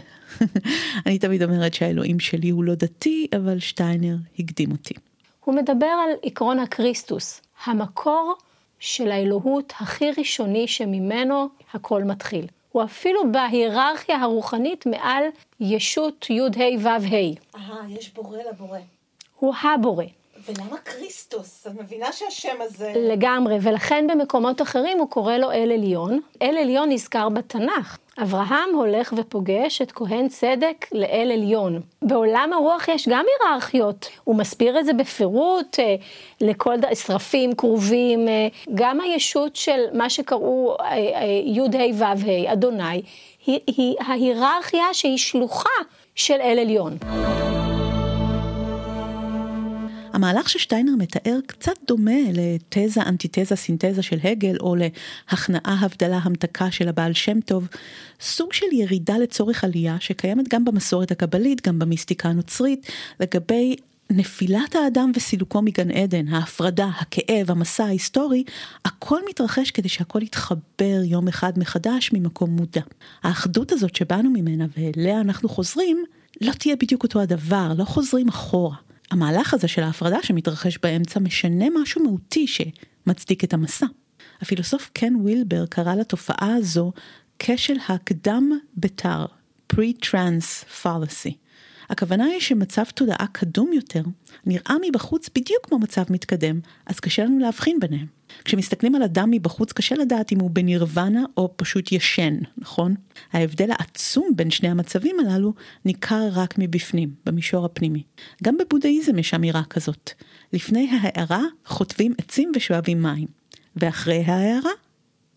אני 1.07 1.19
תמיד 1.19 1.43
אומרת 1.43 1.75
שהאלוהים 1.75 2.21
שלי 2.21 2.51
הוא 2.51 2.65
לא 2.65 2.75
דתי, 2.75 3.27
אבל 3.37 3.59
שטיינר 3.59 4.17
הקדים 4.39 4.73
אותי. 4.73 4.95
הוא 5.45 5.55
מדבר 5.55 5.87
על 5.87 6.11
עקרון 6.23 6.59
הקריסטוס, 6.59 7.41
המקור 7.65 8.35
של 8.79 9.11
האלוהות 9.11 9.73
הכי 9.81 10.11
ראשוני 10.19 10.69
שממנו 10.69 11.49
הכל 11.75 12.05
מתחיל. 12.05 12.47
הוא 12.73 12.85
אפילו 12.85 13.33
בהיררכיה 13.33 14.17
הרוחנית 14.17 14.87
מעל 14.87 15.23
ישות 15.61 16.27
י"ה 16.31 16.43
ו"ה. 16.83 16.97
אהה, 17.57 17.91
יש 17.91 18.15
בורא 18.15 18.39
לבורא. 18.53 18.79
הוא 19.37 19.55
הבורא. 19.63 20.05
ולמה 20.47 20.77
כריסטוס? 20.79 21.67
את 21.67 21.73
מבינה 21.81 22.13
שהשם 22.13 22.57
הזה... 22.61 22.93
לגמרי, 22.97 23.59
ולכן 23.63 24.07
במקומות 24.07 24.63
אחרים 24.63 24.99
הוא 24.99 25.11
קורא 25.11 25.37
לו 25.37 25.53
אל 25.53 25.73
עליון. 25.73 26.21
אל 26.43 26.57
עליון 26.59 26.93
נזכר 26.93 27.29
בתנ"ך. 27.29 27.99
אברהם 28.23 28.75
הולך 28.75 29.15
ופוגש 29.17 29.83
את 29.83 29.93
כהן 29.93 30.29
צדק 30.29 30.87
לאל 30.93 31.31
עליון. 31.33 31.81
בעולם 32.03 32.51
הרוח 32.53 32.89
יש 32.89 33.09
גם 33.09 33.25
היררכיות, 33.41 34.09
הוא 34.25 34.37
מסביר 34.37 34.79
את 34.79 34.85
זה 34.85 34.93
בפירוט 34.93 35.79
אה, 35.79 35.95
לכל 36.41 36.75
שרפים 36.95 37.55
כרובים, 37.55 38.29
אה, 38.29 38.49
גם 38.75 39.01
הישות 39.01 39.57
של 39.57 39.81
מה 39.93 40.11
שקראו 40.11 40.77
אה, 40.81 40.97
י"ה 41.45 41.95
ו"ה, 41.95 42.53
אדוני, 42.53 43.03
היא, 43.47 43.61
היא 43.67 43.95
ההיררכיה 44.01 44.85
שהיא 44.93 45.19
שלוחה 45.19 45.69
של 46.15 46.41
אל 46.41 46.59
עליון. 46.59 46.97
המהלך 50.17 50.49
ששטיינר 50.49 50.93
מתאר 50.99 51.39
קצת 51.47 51.73
דומה 51.87 52.21
לתזה, 52.33 53.03
אנטיתזה, 53.03 53.57
סינתזה 53.57 54.03
של 54.03 54.19
הגל, 54.25 54.57
או 54.61 54.75
להכנעה, 54.77 55.77
הבדלה, 55.81 56.19
המתקה 56.23 56.71
של 56.71 56.89
הבעל 56.89 57.13
שם 57.13 57.41
טוב, 57.41 57.69
סוג 58.21 58.53
של 58.53 58.67
ירידה 58.73 59.19
לצורך 59.19 59.65
עלייה 59.65 59.97
שקיימת 60.01 60.49
גם 60.49 60.65
במסורת 60.65 61.11
הקבלית, 61.11 61.67
גם 61.67 61.79
במיסטיקה 61.79 62.29
הנוצרית, 62.29 62.87
לגבי 63.21 63.77
נפילת 64.11 64.75
האדם 64.75 65.13
וסילוקו 65.15 65.63
מגן 65.63 65.91
עדן, 65.91 66.29
ההפרדה, 66.29 66.89
הכאב, 67.01 67.51
המסע 67.51 67.85
ההיסטורי, 67.85 68.45
הכל 68.85 69.21
מתרחש 69.29 69.71
כדי 69.71 69.89
שהכל 69.89 70.23
יתחבר 70.23 71.01
יום 71.05 71.29
אחד 71.29 71.59
מחדש 71.59 72.11
ממקום 72.13 72.51
מודע. 72.51 72.83
האחדות 73.23 73.73
הזאת 73.73 73.97
שבאנו 73.97 74.31
ממנה 74.31 74.67
ואליה 74.77 75.21
אנחנו 75.21 75.49
חוזרים, 75.49 76.05
לא 76.41 76.53
תהיה 76.53 76.77
בדיוק 76.77 77.03
אותו 77.03 77.21
הדבר, 77.21 77.73
לא 77.79 77.85
חוזרים 77.85 78.29
אחורה. 78.29 78.86
המהלך 79.11 79.55
הזה 79.55 79.69
של 79.69 79.83
ההפרדה 79.83 80.19
שמתרחש 80.23 80.79
באמצע 80.83 81.21
משנה 81.21 81.65
משהו 81.83 82.03
מהותי 82.03 82.47
שמצדיק 82.47 83.45
את 83.45 83.53
המסע. 83.53 83.87
הפילוסוף 84.41 84.91
קן 84.93 85.17
וילבר 85.17 85.67
קרא 85.67 85.95
לתופעה 85.95 86.55
הזו 86.55 86.93
כשל 87.39 87.77
הקדם 87.89 88.51
בתר, 88.77 89.27
pre-trans 89.73 90.65
fallacy. 90.83 91.46
הכוונה 91.91 92.25
היא 92.25 92.41
שמצב 92.41 92.85
תודעה 92.95 93.27
קדום 93.33 93.73
יותר 93.73 94.03
נראה 94.47 94.75
מבחוץ 94.89 95.29
בדיוק 95.35 95.67
כמו 95.67 95.79
מצב 95.79 96.03
מתקדם, 96.11 96.61
אז 96.87 97.01
קשה 97.01 97.25
לנו 97.25 97.39
להבחין 97.39 97.81
ביניהם. 97.81 98.07
כשמסתכלים 98.45 98.95
על 98.95 99.03
אדם 99.03 99.31
מבחוץ 99.31 99.73
קשה 99.73 99.95
לדעת 99.95 100.33
אם 100.33 100.41
הוא 100.41 100.51
בנירוונה 100.51 101.25
או 101.37 101.55
פשוט 101.57 101.93
ישן, 101.93 102.37
נכון? 102.59 102.95
ההבדל 103.33 103.71
העצום 103.71 104.29
בין 104.37 104.51
שני 104.51 104.69
המצבים 104.69 105.17
הללו 105.21 105.55
ניכר 105.85 106.29
רק 106.33 106.55
מבפנים, 106.59 107.15
במישור 107.27 107.65
הפנימי. 107.65 108.03
גם 108.43 108.57
בבודהיזם 108.59 109.19
יש 109.19 109.35
אמירה 109.35 109.63
כזאת. 109.71 110.11
לפני 110.53 110.91
ההערה 110.91 111.43
חוטבים 111.65 112.15
עצים 112.19 112.53
ושואבים 112.57 113.03
מים, 113.03 113.29
ואחרי 113.77 114.25
ההערה 114.27 114.71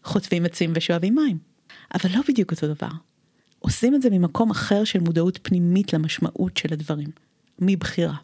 חוטבים 0.04 0.46
עצים 0.46 0.72
ושואבים 0.76 1.16
מים. 1.16 1.38
אבל 1.94 2.10
לא 2.16 2.22
בדיוק 2.28 2.52
אותו 2.52 2.68
דבר. 2.68 3.09
עושים 3.60 3.96
את 3.96 4.02
זה 4.02 4.10
ממקום 4.10 4.52
אחר 4.52 4.84
של 4.84 5.00
מודעות 5.00 5.40
פנימית 5.42 5.94
למשמעות 5.94 6.58
של 6.58 6.74
הדברים, 6.74 7.08
מבחירה. 7.60 8.16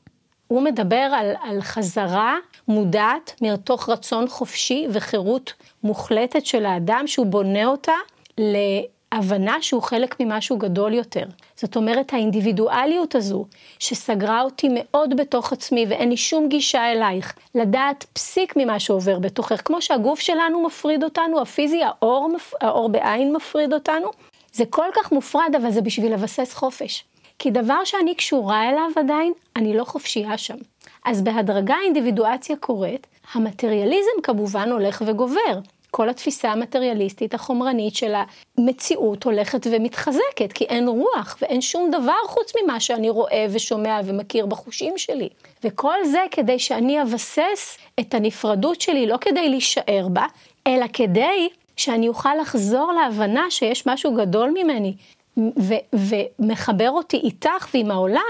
הוא 0.48 0.62
מדבר 0.62 0.96
על, 0.96 1.32
על 1.42 1.62
חזרה 1.62 2.36
מודעת 2.68 3.36
מתוך 3.42 3.90
רצון 3.90 4.28
חופשי 4.28 4.88
וחירות 4.92 5.54
מוחלטת 5.84 6.46
של 6.46 6.66
האדם, 6.66 7.04
שהוא 7.08 7.26
בונה 7.26 7.66
אותה 7.66 7.94
להבנה 8.38 9.62
שהוא 9.62 9.82
חלק 9.82 10.20
ממשהו 10.20 10.58
גדול 10.58 10.94
יותר. 10.94 11.26
זאת 11.56 11.76
אומרת, 11.76 12.14
האינדיבידואליות 12.14 13.16
הזו, 13.16 13.46
שסגרה 13.80 14.42
אותי 14.42 14.68
מאוד 14.72 15.18
בתוך 15.18 15.54
עצמי 15.54 15.86
ואין 15.90 16.10
לי 16.10 16.18
שום 16.18 16.50
גישה 16.50 16.92
אלייך, 16.92 17.34
לדעת 17.56 18.06
פסיק 18.14 18.54
ממה 18.58 18.80
שעובר 18.80 19.20
בתוכך, 19.20 19.62
כמו 19.66 19.82
שהגוף 19.82 20.20
שלנו 20.20 20.64
מפריד 20.64 21.04
אותנו, 21.04 21.42
הפיזי, 21.42 21.84
האור, 21.84 22.30
האור 22.62 22.90
בעין 22.90 23.34
מפריד 23.34 23.74
אותנו, 23.74 24.12
זה 24.56 24.66
כל 24.70 24.88
כך 24.94 25.12
מופרד, 25.12 25.56
אבל 25.58 25.72
זה 25.72 25.82
בשביל 25.82 26.14
לבסס 26.14 26.54
חופש. 26.54 27.04
כי 27.40 27.52
דבר 27.52 27.84
שאני 27.86 28.16
קשורה 28.16 28.70
אליו 28.70 28.90
עדיין, 28.96 29.34
אני 29.56 29.78
לא 29.78 29.84
חופשייה 29.84 30.38
שם. 30.38 30.58
אז 31.06 31.22
בהדרגה 31.22 31.76
האינדיבידואציה 31.76 32.56
קורית, 32.56 33.08
המטריאליזם 33.34 34.22
כמובן 34.24 34.72
הולך 34.72 35.04
וגובר. 35.06 35.60
כל 35.92 36.10
התפיסה 36.10 36.52
המטריאליסטית 36.52 37.34
החומרנית 37.34 37.96
של 37.96 38.14
המציאות 38.58 39.24
הולכת 39.24 39.68
ומתחזקת, 39.72 40.54
כי 40.54 40.66
אין 40.66 40.88
רוח 40.88 41.38
ואין 41.42 41.62
שום 41.62 41.92
דבר 41.92 42.18
חוץ 42.28 42.52
ממה 42.64 42.80
שאני 42.80 43.10
רואה 43.10 43.46
ושומע 43.50 44.00
ומכיר 44.06 44.46
בחושים 44.46 44.98
שלי. 44.98 45.30
וכל 45.64 45.98
זה 46.06 46.20
כדי 46.32 46.60
שאני 46.60 47.02
אבסס 47.02 47.78
את 48.00 48.14
הנפרדות 48.14 48.82
שלי, 48.82 49.08
לא 49.08 49.18
כדי 49.22 49.50
להישאר 49.50 50.08
בה, 50.10 50.26
אלא 50.68 50.86
כדי 50.94 51.50
שאני 51.78 52.08
אוכל 52.08 52.36
לחזור 52.42 52.92
להבנה 52.94 53.46
שיש 53.50 53.88
משהו 53.88 54.14
גדול 54.14 54.50
ממני 54.50 54.96
ו- 55.38 56.00
ומחבר 56.40 56.90
אותי 56.90 57.18
איתך 57.18 57.68
ועם 57.74 57.92
העולם 57.92 58.22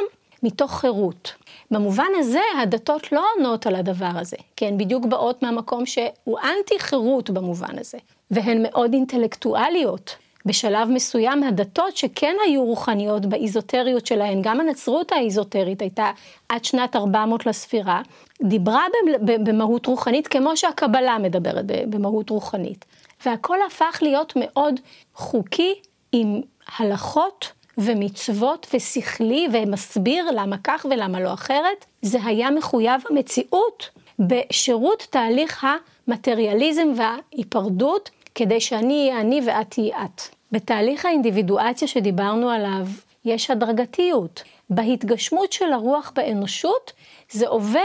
מתוך 0.43 0.79
חירות. 0.79 1.33
במובן 1.71 2.07
הזה 2.19 2.39
הדתות 2.61 3.11
לא 3.11 3.25
עונות 3.37 3.67
על 3.67 3.75
הדבר 3.75 4.11
הזה, 4.15 4.37
כי 4.55 4.65
הן 4.65 4.77
בדיוק 4.77 5.05
באות 5.05 5.43
מהמקום 5.43 5.85
שהוא 5.85 6.39
אנטי 6.39 6.79
חירות 6.79 7.29
במובן 7.29 7.79
הזה, 7.79 7.97
והן 8.31 8.63
מאוד 8.63 8.93
אינטלקטואליות. 8.93 10.15
בשלב 10.45 10.89
מסוים 10.89 11.43
הדתות 11.43 11.97
שכן 11.97 12.35
היו 12.45 12.63
רוחניות 12.63 13.25
באיזוטריות 13.25 14.05
שלהן, 14.05 14.41
גם 14.41 14.59
הנצרות 14.59 15.11
האיזוטרית 15.11 15.81
הייתה 15.81 16.11
עד 16.49 16.65
שנת 16.65 16.95
400 16.95 17.45
לספירה, 17.45 18.01
דיברה 18.43 18.83
במהות 19.25 19.85
רוחנית 19.85 20.27
כמו 20.27 20.57
שהקבלה 20.57 21.17
מדברת 21.17 21.65
במהות 21.65 22.29
רוחנית. 22.29 22.85
והכל 23.25 23.57
הפך 23.67 23.99
להיות 24.01 24.33
מאוד 24.35 24.79
חוקי 25.13 25.73
עם 26.11 26.41
הלכות 26.77 27.51
ומצוות 27.77 28.67
ושכלי 28.73 29.47
ומסביר 29.53 30.31
למה 30.31 30.55
כך 30.63 30.85
ולמה 30.91 31.19
לא 31.19 31.33
אחרת. 31.33 31.85
זה 32.01 32.17
היה 32.25 32.51
מחויב 32.51 33.01
המציאות 33.09 33.89
בשירות 34.19 35.07
תהליך 35.09 35.67
המטריאליזם 36.07 36.87
וההיפרדות, 36.95 38.09
כדי 38.35 38.61
שאני 38.61 39.09
אהיה 39.09 39.21
אני 39.21 39.41
ואת 39.45 39.69
תהיי 39.69 39.91
את. 39.93 40.21
בתהליך 40.51 41.05
האינדיבידואציה 41.05 41.87
שדיברנו 41.87 42.49
עליו, 42.49 42.87
יש 43.25 43.51
הדרגתיות. 43.51 44.43
בהתגשמות 44.69 45.51
של 45.51 45.73
הרוח 45.73 46.11
באנושות, 46.15 46.91
זה 47.31 47.47
עובר 47.47 47.79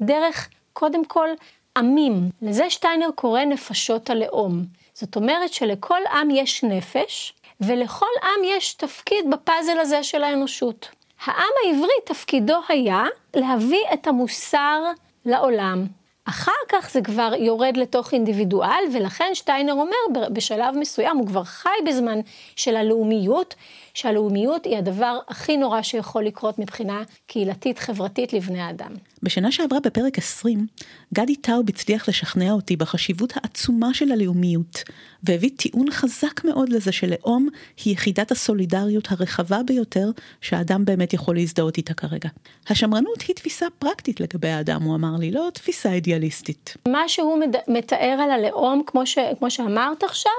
דרך, 0.00 0.48
קודם 0.72 1.04
כל, 1.04 1.28
עמים. 1.76 2.30
לזה 2.42 2.70
שטיינר 2.70 3.08
קורא 3.14 3.44
נפשות 3.44 4.10
הלאום. 4.10 4.62
זאת 4.94 5.16
אומרת 5.16 5.52
שלכל 5.52 6.00
עם 6.12 6.30
יש 6.30 6.64
נפש, 6.64 7.32
ולכל 7.60 8.06
עם 8.22 8.44
יש 8.44 8.74
תפקיד 8.74 9.30
בפאזל 9.30 9.78
הזה 9.80 10.02
של 10.02 10.24
האנושות. 10.24 10.88
העם 11.24 11.52
העברי 11.64 11.94
תפקידו 12.04 12.58
היה 12.68 13.04
להביא 13.34 13.84
את 13.94 14.06
המוסר 14.06 14.82
לעולם. 15.24 15.86
אחר 16.28 16.52
כך 16.68 16.90
זה 16.90 17.02
כבר 17.02 17.32
יורד 17.38 17.76
לתוך 17.76 18.12
אינדיבידואל, 18.12 18.84
ולכן 18.92 19.30
שטיינר 19.34 19.72
אומר 19.72 20.28
בשלב 20.32 20.76
מסוים, 20.76 21.16
הוא 21.16 21.26
כבר 21.26 21.44
חי 21.44 21.68
בזמן 21.86 22.20
של 22.56 22.76
הלאומיות, 22.76 23.54
שהלאומיות 23.94 24.64
היא 24.64 24.76
הדבר 24.78 25.18
הכי 25.28 25.56
נורא 25.56 25.82
שיכול 25.82 26.24
לקרות 26.24 26.58
מבחינה 26.58 27.02
קהילתית 27.26 27.78
חברתית 27.78 28.32
לבני 28.32 28.60
האדם. 28.60 28.90
בשנה 29.26 29.52
שעברה 29.52 29.80
בפרק 29.80 30.18
20, 30.18 30.66
גדי 31.14 31.36
טאוב 31.36 31.68
הצליח 31.68 32.08
לשכנע 32.08 32.52
אותי 32.52 32.76
בחשיבות 32.76 33.32
העצומה 33.36 33.94
של 33.94 34.12
הלאומיות, 34.12 34.82
והביא 35.22 35.50
טיעון 35.56 35.90
חזק 35.90 36.44
מאוד 36.44 36.68
לזה 36.68 36.92
שלאום 36.92 37.48
היא 37.84 37.92
יחידת 37.92 38.30
הסולידריות 38.30 39.08
הרחבה 39.10 39.62
ביותר 39.62 40.10
שהאדם 40.40 40.84
באמת 40.84 41.12
יכול 41.12 41.34
להזדהות 41.34 41.76
איתה 41.76 41.94
כרגע. 41.94 42.28
השמרנות 42.68 43.22
היא 43.28 43.36
תפיסה 43.36 43.66
פרקטית 43.78 44.20
לגבי 44.20 44.48
האדם, 44.48 44.82
הוא 44.82 44.94
אמר 44.94 45.16
לי, 45.18 45.30
לא 45.30 45.48
תפיסה 45.54 45.92
אידיאליסטית. 45.92 46.76
מה 46.88 47.08
שהוא 47.08 47.38
מתאר 47.68 48.18
על 48.22 48.30
הלאום, 48.30 48.82
כמו, 48.86 49.06
ש, 49.06 49.18
כמו 49.38 49.50
שאמרת 49.50 50.04
עכשיו, 50.04 50.32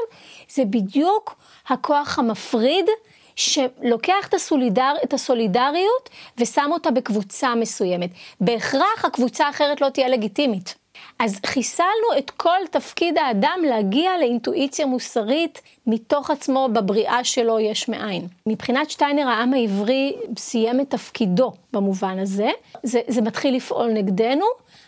זה 0.49 0.65
בדיוק 0.65 1.35
הכוח 1.67 2.19
המפריד 2.19 2.85
שלוקח 3.37 4.27
את, 4.29 4.33
הסולידר, 4.33 4.93
את 5.03 5.13
הסולידריות 5.13 6.09
ושם 6.37 6.69
אותה 6.71 6.91
בקבוצה 6.91 7.55
מסוימת. 7.55 8.09
בהכרח 8.41 9.05
הקבוצה 9.05 9.45
האחרת 9.45 9.81
לא 9.81 9.89
תהיה 9.89 10.09
לגיטימית. 10.09 10.75
אז 11.19 11.39
חיסלנו 11.45 12.17
את 12.17 12.29
כל 12.29 12.59
תפקיד 12.71 13.17
האדם 13.17 13.59
להגיע 13.67 14.11
לאינטואיציה 14.19 14.85
מוסרית 14.85 15.61
מתוך 15.87 16.31
עצמו 16.31 16.69
בבריאה 16.73 17.23
שלו 17.23 17.59
יש 17.59 17.89
מאין. 17.89 18.27
מבחינת 18.45 18.89
שטיינר 18.89 19.27
העם 19.27 19.53
העברי 19.53 20.15
סיים 20.37 20.81
את 20.81 20.89
תפקידו 20.89 21.51
במובן 21.73 22.19
הזה, 22.19 22.49
זה, 22.83 23.01
זה 23.07 23.21
מתחיל 23.21 23.55
לפעול 23.55 23.91
נגדנו, 23.91 24.45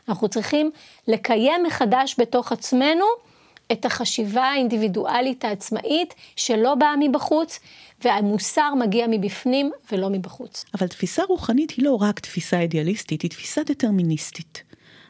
אנחנו 0.09 0.27
צריכים 0.27 0.71
לקיים 1.07 1.63
מחדש 1.63 2.15
בתוך 2.19 2.51
עצמנו 2.51 3.05
את 3.71 3.85
החשיבה 3.85 4.43
האינדיבידואלית 4.43 5.45
העצמאית 5.45 6.13
שלא 6.35 6.75
באה 6.75 6.93
מבחוץ, 6.99 7.59
והמוסר 8.03 8.73
מגיע 8.79 9.05
מבפנים 9.09 9.71
ולא 9.91 10.09
מבחוץ. 10.09 10.65
אבל 10.79 10.87
תפיסה 10.87 11.23
רוחנית 11.23 11.71
היא 11.71 11.85
לא 11.85 11.95
רק 12.01 12.19
תפיסה 12.19 12.59
אידיאליסטית, 12.59 13.21
היא 13.21 13.31
תפיסה 13.31 13.63
דטרמיניסטית. 13.63 14.63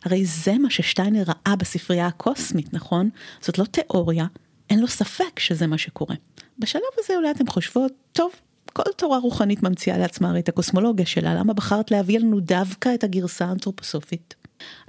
הרי 0.06 0.25
זה 0.25 0.58
מה 0.58 0.70
ששטיינר 0.70 1.24
ראה 1.28 1.56
בספרייה 1.56 2.08
הקוסמית, 2.08 2.74
נכון? 2.74 3.10
זאת 3.42 3.58
לא 3.58 3.66
תיאוריה, 3.66 4.25
אין 4.70 4.80
לו 4.80 4.88
ספק 4.88 5.39
שזה 5.39 5.68
מה 5.68 5.78
שקורה. 5.78 6.16
בשלב 6.60 6.82
הזה 6.98 7.16
אולי 7.16 7.32
אתם 7.32 7.48
חושבות, 7.48 7.92
טוב, 8.13 8.32
כל 8.74 8.92
תורה 8.96 9.18
רוחנית 9.18 9.63
ממציאה 9.63 9.98
לעצמה 9.98 10.30
הרי 10.30 10.39
את 10.39 10.50
הקוסמולוגיה 10.50 11.06
שלה, 11.06 11.36
למה 11.36 11.54
בחרת 11.54 11.92
להביא 11.92 12.20
לנו 12.20 12.39
דווקא 12.39 12.94
את 12.94 13.04
הגרסה 13.04 13.46
האנתרופוסופית? 13.46 14.36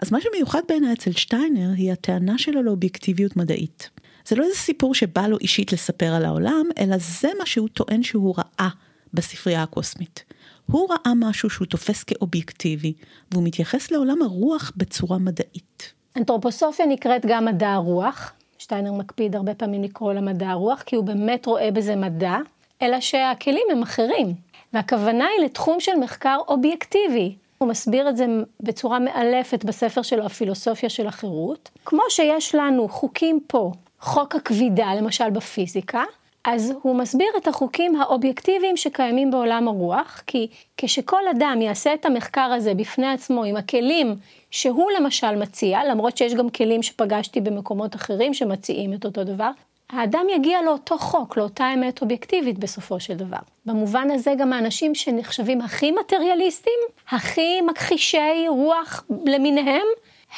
אז 0.03 0.13
מה 0.13 0.19
שמיוחד 0.21 0.61
בעיניי 0.69 0.93
אצל 0.93 1.13
שטיינר 1.13 1.71
היא 1.77 1.93
הטענה 1.93 2.39
שלו 2.39 2.63
לאובייקטיביות 2.63 3.37
מדעית. 3.37 3.91
זה 4.29 4.37
לא 4.37 4.45
איזה 4.45 4.57
סיפור 4.57 4.95
שבא 4.95 5.27
לו 5.27 5.39
אישית 5.39 5.73
לספר 5.73 6.15
על 6.15 6.25
העולם, 6.25 6.67
אלא 6.79 6.97
זה 6.99 7.29
מה 7.39 7.47
שהוא 7.47 7.69
טוען 7.69 8.03
שהוא 8.03 8.35
ראה 8.39 8.69
בספרייה 9.15 9.63
הקוסמית. 9.63 10.25
הוא 10.71 10.89
ראה 10.91 11.13
משהו 11.17 11.51
שהוא 11.51 11.67
תופס 11.67 12.05
כאובייקטיבי, 12.05 12.93
והוא 13.33 13.45
מתייחס 13.45 13.91
לעולם 13.91 14.23
הרוח 14.23 14.73
בצורה 14.77 15.19
מדעית. 15.19 15.93
אנתרופוסופיה 16.17 16.87
נקראת 16.87 17.27
גם 17.27 17.45
מדע 17.45 17.69
הרוח. 17.69 18.33
שטיינר 18.59 18.93
מקפיד 18.93 19.37
הרבה 19.37 19.55
פעמים 19.55 19.83
לקרוא 19.83 20.13
לה 20.13 20.21
מדע 20.21 20.49
הרוח, 20.49 20.83
כי 20.83 20.97
הוא 20.97 21.05
באמת 21.05 21.47
רואה 21.47 21.71
בזה 21.71 21.97
מדע, 21.97 22.37
אלא 22.83 23.01
שהכלים 23.01 23.67
הם 23.73 23.83
אחרים. 23.83 24.35
והכוונה 24.73 25.27
היא 25.37 25.45
לתחום 25.45 25.81
של 25.81 25.93
מחקר 26.01 26.39
אובייקטיבי, 26.49 27.37
הוא 27.63 27.69
מסביר 27.69 28.09
את 28.09 28.17
זה 28.17 28.27
בצורה 28.61 28.99
מאלפת 28.99 29.65
בספר 29.65 30.03
שלו, 30.03 30.27
הפילוסופיה 30.27 30.89
של 30.89 31.07
החירות. 31.07 31.71
כמו 31.85 32.03
שיש 32.09 32.55
לנו 32.55 32.89
חוקים 32.89 33.41
פה, 33.47 33.73
חוק 34.01 34.35
הכבידה, 34.35 34.95
למשל 34.95 35.31
בפיזיקה, 35.31 36.03
אז 36.45 36.73
הוא 36.83 36.97
מסביר 36.97 37.27
את 37.37 37.49
החוקים 37.49 37.97
האובייקטיביים 37.97 38.77
שקיימים 38.77 39.31
בעולם 39.31 39.69
הרוח, 39.69 40.23
כי 40.27 40.49
כשכל 40.77 41.29
אדם 41.31 41.59
יעשה 41.63 41.95
את 41.95 42.07
המחקר 42.07 42.53
הזה 42.57 42.75
בפני 42.75 43.13
עצמו 43.13 43.45
עם 43.45 43.57
הכלים 43.57 44.17
שהוא 44.51 44.91
למשל 45.01 45.37
מציע, 45.37 45.85
למרות 45.85 46.17
שיש 46.17 46.35
גם 46.35 46.51
כלים 46.51 46.83
שפגשתי 46.83 47.41
במקומות 47.41 47.95
אחרים 47.95 48.35
שמציעים 48.35 48.93
את 48.93 49.05
אותו 49.05 49.25
דבר, 49.25 49.51
האדם 49.93 50.27
יגיע 50.35 50.63
לאותו 50.63 50.99
חוק, 50.99 51.37
לאותה 51.37 51.75
אמת 51.75 52.03
אובייקטיבית 52.03 52.59
בסופו 52.59 53.01
של 53.01 53.15
דבר. 53.15 53.39
במובן 53.67 54.11
הזה 54.11 54.33
גם 54.39 54.53
האנשים 54.53 54.95
שנחשבים 54.95 55.61
הכי 55.61 55.91
מטריאליסטים, 55.91 56.79
הכי 57.11 57.61
מכחישי 57.61 58.49
רוח 58.49 59.05
למיניהם, 59.27 59.87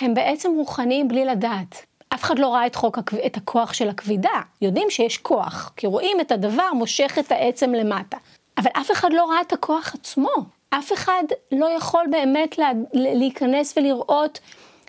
הם 0.01 0.15
בעצם 0.15 0.53
רוחניים 0.57 1.09
בלי 1.09 1.25
לדעת. 1.25 1.87
אף 2.15 2.25
אחד 2.25 2.39
לא 2.39 2.55
ראה 2.55 2.67
את, 2.67 2.75
חוק, 2.75 2.99
את 3.27 3.37
הכוח 3.37 3.73
של 3.73 3.89
הכבידה. 3.89 4.41
יודעים 4.63 4.91
שיש 4.91 5.19
כוח, 5.19 5.73
כי 5.77 5.87
רואים 5.87 6.21
את 6.21 6.33
הדבר 6.33 6.73
מושך 6.75 7.19
את 7.21 7.33
העצם 7.33 7.73
למטה. 7.73 8.17
אבל 8.59 8.71
אף 8.81 8.91
אחד 8.91 9.13
לא 9.13 9.31
ראה 9.31 9.41
את 9.41 9.53
הכוח 9.53 9.95
עצמו. 9.95 10.31
אף 10.71 10.93
אחד 10.93 11.23
לא 11.53 11.67
יכול 11.77 12.05
באמת 12.11 12.59
לה, 12.59 12.71
להיכנס 12.93 13.75
ולראות 13.77 14.41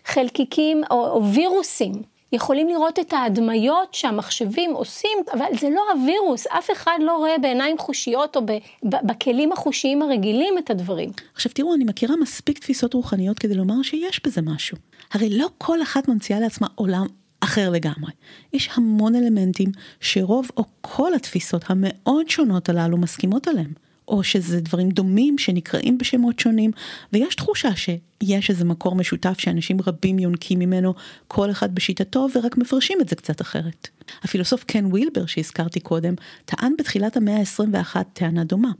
חלקיקים 0.05 0.83
או, 0.91 1.07
או 1.07 1.25
וירוסים 1.25 2.12
יכולים 2.33 2.69
לראות 2.69 2.99
את 2.99 3.13
ההדמיות 3.13 3.93
שהמחשבים 3.93 4.73
עושים, 4.73 5.17
אבל 5.33 5.45
זה 5.59 5.69
לא 5.69 5.81
הווירוס, 5.93 6.47
אף 6.47 6.71
אחד 6.71 6.97
לא 6.99 7.17
רואה 7.17 7.37
בעיניים 7.41 7.77
חושיות 7.77 8.35
או 8.35 8.41
בכלים 8.83 9.51
החושיים 9.51 10.01
הרגילים 10.01 10.57
את 10.57 10.69
הדברים. 10.69 11.09
עכשיו 11.33 11.51
תראו, 11.51 11.73
אני 11.73 11.83
מכירה 11.83 12.15
מספיק 12.15 12.59
תפיסות 12.59 12.93
רוחניות 12.93 13.39
כדי 13.39 13.55
לומר 13.55 13.81
שיש 13.83 14.21
בזה 14.25 14.41
משהו. 14.41 14.77
הרי 15.11 15.37
לא 15.37 15.49
כל 15.57 15.81
אחת 15.81 16.07
ממציאה 16.07 16.39
לעצמה 16.39 16.67
עולם 16.75 17.05
אחר 17.39 17.69
לגמרי. 17.69 18.11
יש 18.53 18.69
המון 18.73 19.15
אלמנטים 19.15 19.71
שרוב 19.99 20.49
או 20.57 20.63
כל 20.81 21.13
התפיסות 21.13 21.63
המאוד 21.67 22.29
שונות 22.29 22.69
הללו 22.69 22.97
מסכימות 22.97 23.47
עליהם. 23.47 23.73
או 24.07 24.23
שזה 24.23 24.61
דברים 24.61 24.89
דומים 24.89 25.37
שנקראים 25.37 25.97
בשמות 25.97 26.39
שונים, 26.39 26.71
ויש 27.13 27.35
תחושה 27.35 27.69
שיש 27.75 28.49
איזה 28.49 28.65
מקור 28.65 28.95
משותף 28.95 29.39
שאנשים 29.39 29.77
רבים 29.87 30.19
יונקים 30.19 30.59
ממנו, 30.59 30.93
כל 31.27 31.51
אחד 31.51 31.75
בשיטתו, 31.75 32.27
ורק 32.35 32.57
מפרשים 32.57 32.97
את 33.01 33.09
זה 33.09 33.15
קצת 33.15 33.41
אחרת. 33.41 33.87
הפילוסוף 34.23 34.63
קן 34.63 34.93
וילבר 34.93 35.25
שהזכרתי 35.25 35.79
קודם, 35.79 36.13
טען 36.45 36.73
בתחילת 36.79 37.17
המאה 37.17 37.37
ה-21 37.37 37.95
טענה 38.13 38.43
דומה, 38.43 38.71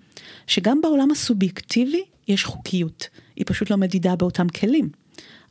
שגם 0.48 0.82
בעולם 0.82 1.12
הסובייקטיבי 1.12 2.04
יש 2.28 2.46
חוקיות, 2.46 3.08
היא 3.36 3.46
פשוט 3.48 3.70
לא 3.70 3.78
מדידה 3.78 4.16
באותם 4.16 4.50
כלים. 4.50 4.90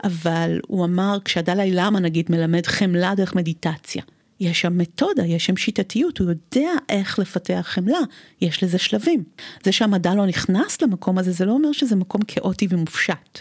אבל 0.04 0.60
הוא 0.66 0.84
אמר, 0.84 1.18
כשהדלאי 1.24 1.70
למה 1.70 2.00
נגיד 2.00 2.26
מלמד 2.30 2.66
חמלה 2.66 3.14
דרך 3.14 3.34
מדיטציה, 3.34 4.02
יש 4.42 4.60
שם 4.60 4.78
מתודה, 4.78 5.26
יש 5.26 5.46
שם 5.46 5.56
שיטתיות, 5.56 6.18
הוא 6.18 6.28
יודע 6.28 6.70
איך 6.88 7.18
לפתח 7.18 7.60
חמלה, 7.62 7.98
יש 8.40 8.62
לזה 8.62 8.78
שלבים. 8.78 9.24
זה 9.64 9.72
שהמדע 9.72 10.14
לא 10.14 10.26
נכנס 10.26 10.82
למקום 10.82 11.18
הזה, 11.18 11.32
זה 11.32 11.44
לא 11.44 11.52
אומר 11.52 11.72
שזה 11.72 11.96
מקום 11.96 12.20
כאוטי 12.22 12.66
ומופשט. 12.70 13.40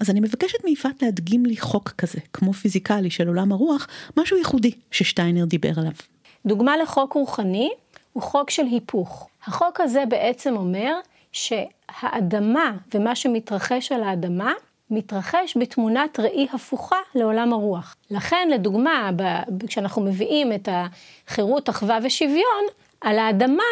אז 0.00 0.10
אני 0.10 0.20
מבקשת 0.20 0.64
מיפעת 0.64 1.02
להדגים 1.02 1.46
לי 1.46 1.56
חוק 1.56 1.90
כזה, 1.98 2.18
כמו 2.32 2.52
פיזיקלי 2.52 3.10
של 3.10 3.28
עולם 3.28 3.52
הרוח, 3.52 3.86
משהו 4.16 4.36
ייחודי 4.36 4.70
ששטיינר 4.90 5.44
דיבר 5.44 5.72
עליו. 5.76 5.92
דוגמה 6.46 6.76
לחוק 6.76 7.12
רוחני 7.12 7.70
הוא 8.12 8.22
חוק 8.22 8.50
של 8.50 8.62
היפוך. 8.70 9.28
החוק 9.46 9.80
הזה 9.80 10.04
בעצם 10.08 10.56
אומר 10.56 10.94
שהאדמה 11.32 12.76
ומה 12.94 13.16
שמתרחש 13.16 13.92
על 13.92 14.02
האדמה 14.02 14.52
מתרחש 14.92 15.56
בתמונת 15.56 16.20
ראי 16.20 16.46
הפוכה 16.52 16.96
לעולם 17.14 17.52
הרוח. 17.52 17.96
לכן, 18.10 18.48
לדוגמה, 18.50 19.10
כשאנחנו 19.66 20.02
מביאים 20.02 20.52
את 20.52 20.68
החירות, 20.72 21.70
אחווה 21.70 21.98
ושוויון, 22.02 22.64
על 23.00 23.18
האדמה, 23.18 23.62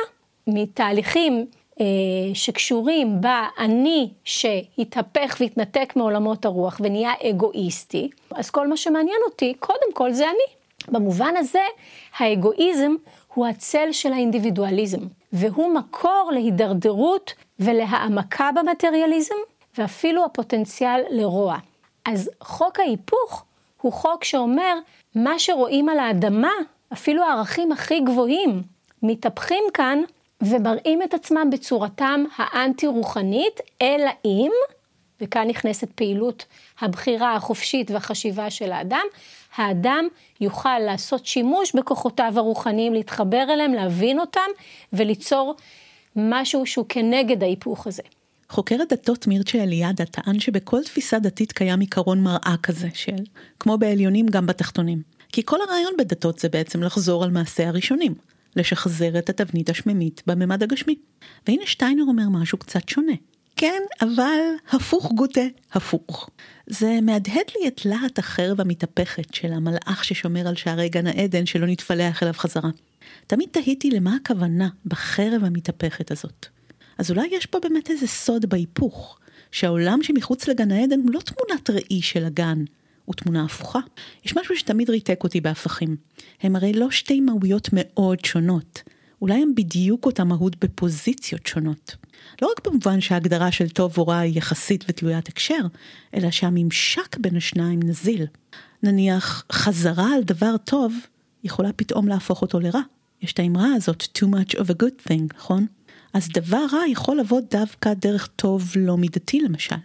מתהליכים 0.47 1.47
אה, 1.81 1.87
שקשורים 2.35 3.21
באני 3.21 4.11
שהתהפך 4.25 5.37
והתנתק 5.41 5.93
מעולמות 5.97 6.45
הרוח 6.45 6.81
ונהיה 6.85 7.13
אגואיסטי, 7.31 8.11
אז 8.35 8.51
כל 8.51 8.69
מה 8.69 8.77
שמעניין 8.77 9.19
אותי, 9.27 9.55
קודם 9.59 9.93
כל 9.95 10.13
זה 10.13 10.25
אני. 10.25 10.61
במובן 10.89 11.35
הזה, 11.37 11.63
האגואיזם 12.19 12.95
הוא 13.35 13.47
הצל 13.47 13.93
של 13.93 14.13
האינדיבידואליזם, 14.13 15.01
והוא 15.33 15.75
מקור 15.75 16.31
להידרדרות 16.35 17.35
ולהעמקה 17.59 18.51
במטריאליזם, 18.55 19.35
ואפילו 19.79 20.25
הפוטנציאל 20.25 21.01
לרוע. 21.11 21.59
אז 22.05 22.31
חוק 22.41 22.81
ההיפוך 22.81 23.45
הוא 23.81 23.93
חוק 23.93 24.25
שאומר, 24.25 24.75
מה 25.15 25.39
שרואים 25.39 25.89
על 25.89 25.99
האדמה, 25.99 26.53
אפילו 26.93 27.25
הערכים 27.25 27.73
הכי 27.73 28.01
גבוהים, 28.01 28.63
מתהפכים 29.03 29.65
כאן 29.75 29.99
ומראים 30.41 31.03
את 31.03 31.15
עצמם 31.15 31.49
בצורתם 31.53 32.25
האנטי-רוחנית, 32.37 33.61
אלא 33.83 34.11
אם, 34.25 34.51
וכאן 35.21 35.49
נכנסת 35.49 35.89
פעילות 35.95 36.45
הבחירה 36.81 37.35
החופשית 37.35 37.91
והחשיבה 37.91 38.51
של 38.51 38.73
האדם, 38.73 39.07
האדם 39.57 40.09
יוכל 40.41 40.79
לעשות 40.79 41.27
שימוש 41.27 41.75
בכוחותיו 41.75 42.33
הרוחניים, 42.37 42.95
להתחבר 42.95 43.43
אליהם, 43.51 43.73
להבין 43.73 44.21
אותם 44.21 44.51
וליצור 44.93 45.55
משהו 46.17 46.67
שהוא 46.67 46.87
כנגד 46.89 47.43
ההיפוך 47.43 47.87
הזה. 47.87 48.03
חוקר 48.51 48.83
הדתות 48.83 49.27
מירצ'ה 49.27 49.63
אליאדה 49.63 50.05
טען 50.05 50.41
שבכל 50.41 50.83
תפיסה 50.85 51.19
דתית 51.19 51.53
קיים 51.53 51.81
עיקרון 51.81 52.23
מראה 52.23 52.55
כזה 52.63 52.89
של, 52.95 53.25
כמו 53.61 53.79
בעליונים 53.79 54.27
גם 54.27 54.47
בתחתונים. 54.47 55.03
כי 55.33 55.43
כל 55.45 55.59
הרעיון 55.61 55.93
בדתות 55.99 56.39
זה 56.39 56.49
בעצם 56.49 56.83
לחזור 56.83 57.25
על 57.25 57.31
מעשה 57.31 57.69
הראשונים, 57.69 58.15
לשחזר 58.57 59.19
את 59.19 59.31
התבנית 59.31 59.71
השממית 59.71 60.23
בממד 60.27 60.63
הגשמי. 60.63 60.95
והנה 61.49 61.63
שטיינר 61.67 62.03
אומר 62.03 62.29
משהו 62.29 62.59
קצת 62.59 62.89
שונה. 62.89 63.13
כן, 63.57 63.83
אבל 64.01 64.39
הפוך 64.71 65.13
גוטה, 65.13 65.47
הפוך. 65.73 66.31
זה 66.67 66.99
מהדהד 67.03 67.47
לי 67.59 67.69
את 67.69 67.85
להט 67.85 68.19
החרב 68.19 68.61
המתהפכת 68.61 69.35
של 69.35 69.53
המלאך 69.53 70.05
ששומר 70.05 70.49
על 70.49 70.57
שערי 70.57 70.89
גן 70.89 71.07
העדן 71.07 71.47
שלא 71.47 71.67
נתפלח 71.67 72.23
אליו 72.23 72.35
חזרה. 72.35 72.71
תמיד 73.27 73.49
תהיתי 73.51 73.91
למה 73.91 74.17
הכוונה 74.17 74.69
בחרב 74.85 75.45
המתהפכת 75.45 76.11
הזאת. 76.11 76.60
אז 77.01 77.11
אולי 77.11 77.29
יש 77.33 77.47
פה 77.47 77.59
באמת 77.61 77.91
איזה 77.91 78.07
סוד 78.07 78.47
בהיפוך, 78.47 79.19
שהעולם 79.53 80.03
שמחוץ 80.03 80.49
לגן 80.49 80.71
העדן 80.71 81.01
הוא 81.01 81.11
לא 81.13 81.21
תמונת 81.21 81.71
ראי 81.71 82.03
של 82.03 82.25
הגן, 82.25 82.65
הוא 83.05 83.15
תמונה 83.15 83.45
הפוכה. 83.45 83.79
יש 84.25 84.37
משהו 84.37 84.57
שתמיד 84.57 84.91
ריתק 84.91 85.25
אותי 85.25 85.41
בהפכים. 85.41 85.97
הם 86.43 86.57
הרי 86.57 86.73
לא 86.73 86.91
שתי 86.91 87.21
מהויות 87.21 87.69
מאוד 87.73 88.25
שונות. 88.25 88.83
אולי 89.23 89.43
הם 89.43 89.55
בדיוק 89.55 90.07
אותה 90.07 90.25
מהות 90.25 90.65
בפוזיציות 90.65 91.47
שונות. 91.47 91.97
לא 92.43 92.51
רק 92.51 92.67
במובן 92.67 93.01
שההגדרה 93.01 93.53
של 93.53 93.69
טוב 93.69 93.99
או 93.99 94.07
רע 94.07 94.19
היא 94.19 94.39
יחסית 94.39 94.85
ותלוית 94.89 95.29
הקשר, 95.29 95.63
אלא 96.15 96.31
שהממשק 96.31 97.17
בין 97.17 97.37
השניים 97.37 97.81
נזיל. 97.83 98.27
נניח, 98.83 99.45
חזרה 99.53 100.15
על 100.15 100.23
דבר 100.23 100.57
טוב 100.57 100.95
יכולה 101.45 101.73
פתאום 101.73 102.09
להפוך 102.09 102.43
אותו 102.43 102.61
לרע. 102.61 102.81
יש 103.23 103.33
את 103.33 103.39
האמרה 103.39 103.75
הזאת, 103.75 104.03
too 104.03 104.27
much 104.27 104.55
of 104.55 104.65
a 104.65 104.83
good 104.83 105.09
thing, 105.09 105.37
נכון? 105.37 105.67
אז 106.13 106.29
דבר 106.29 106.65
רע 106.73 106.89
יכול 106.89 107.17
לבוא 107.21 107.41
דווקא 107.41 107.95
דרך 107.95 108.27
טוב 108.27 108.63
לא 108.77 108.97
מידתי 108.97 109.41
למשל. 109.41 109.77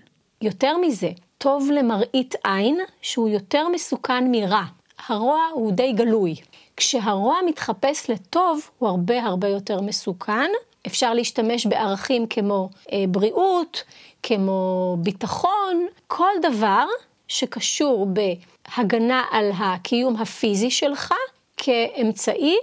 יותר 0.41 0.77
מזה, 0.77 1.09
טוב 1.37 1.69
למראית 1.71 2.35
עין, 2.43 2.79
שהוא 3.01 3.29
יותר 3.29 3.67
מסוכן 3.67 4.31
מרע. 4.31 4.63
הרוע 5.07 5.39
הוא 5.53 5.71
די 5.71 5.93
גלוי. 5.93 6.35
כשהרוע 6.77 7.35
מתחפש 7.47 8.09
לטוב, 8.09 8.69
הוא 8.79 8.89
הרבה 8.89 9.23
הרבה 9.23 9.47
יותר 9.47 9.81
מסוכן. 9.81 10.49
אפשר 10.87 11.13
להשתמש 11.13 11.65
בערכים 11.65 12.27
כמו 12.27 12.69
אה, 12.91 13.03
בריאות, 13.09 13.83
כמו 14.23 14.97
ביטחון, 14.99 15.87
כל 16.07 16.31
דבר 16.41 16.85
שקשור 17.27 18.07
בהגנה 18.07 19.23
על 19.31 19.51
הקיום 19.57 20.15
הפיזי 20.15 20.71
שלך 20.71 21.13
כאמצעי 21.57 22.55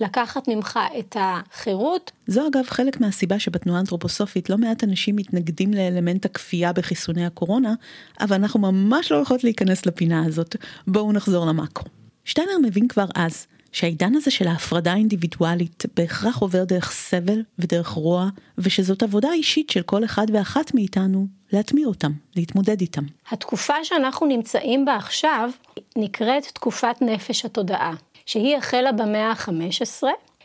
לקחת 0.00 0.48
ממך 0.48 0.78
את 0.98 1.16
החירות. 1.20 2.12
זו 2.26 2.48
אגב 2.48 2.64
חלק 2.66 3.00
מהסיבה 3.00 3.38
שבתנועה 3.38 3.78
האנתרופוסופית 3.78 4.50
לא 4.50 4.58
מעט 4.58 4.84
אנשים 4.84 5.16
מתנגדים 5.16 5.74
לאלמנט 5.74 6.24
הכפייה 6.24 6.72
בחיסוני 6.72 7.26
הקורונה, 7.26 7.74
אבל 8.20 8.36
אנחנו 8.36 8.60
ממש 8.60 9.12
לא 9.12 9.16
יכולות 9.16 9.44
להיכנס 9.44 9.86
לפינה 9.86 10.24
הזאת. 10.24 10.56
בואו 10.86 11.12
נחזור 11.12 11.46
למאקרו. 11.46 11.84
שטיינר 12.24 12.58
מבין 12.62 12.88
כבר 12.88 13.06
אז 13.14 13.46
שהעידן 13.72 14.14
הזה 14.14 14.30
של 14.30 14.48
ההפרדה 14.48 14.92
האינדיבידואלית 14.92 15.82
בהכרח 15.96 16.38
עובר 16.38 16.64
דרך 16.64 16.92
סבל 16.92 17.42
ודרך 17.58 17.88
רוע, 17.88 18.28
ושזאת 18.58 19.02
עבודה 19.02 19.32
אישית 19.32 19.70
של 19.70 19.82
כל 19.82 20.04
אחד 20.04 20.26
ואחת 20.32 20.74
מאיתנו 20.74 21.26
להטמיר 21.52 21.88
אותם, 21.88 22.12
להתמודד 22.36 22.80
איתם. 22.80 23.02
התקופה 23.30 23.74
שאנחנו 23.84 24.26
נמצאים 24.26 24.84
בה 24.84 24.96
עכשיו 24.96 25.50
נקראת 25.96 26.44
תקופת 26.54 26.96
נפש 27.00 27.44
התודעה. 27.44 27.94
שהיא 28.26 28.56
החלה 28.56 28.92
במאה 28.92 29.30
ה-15, 29.30 30.02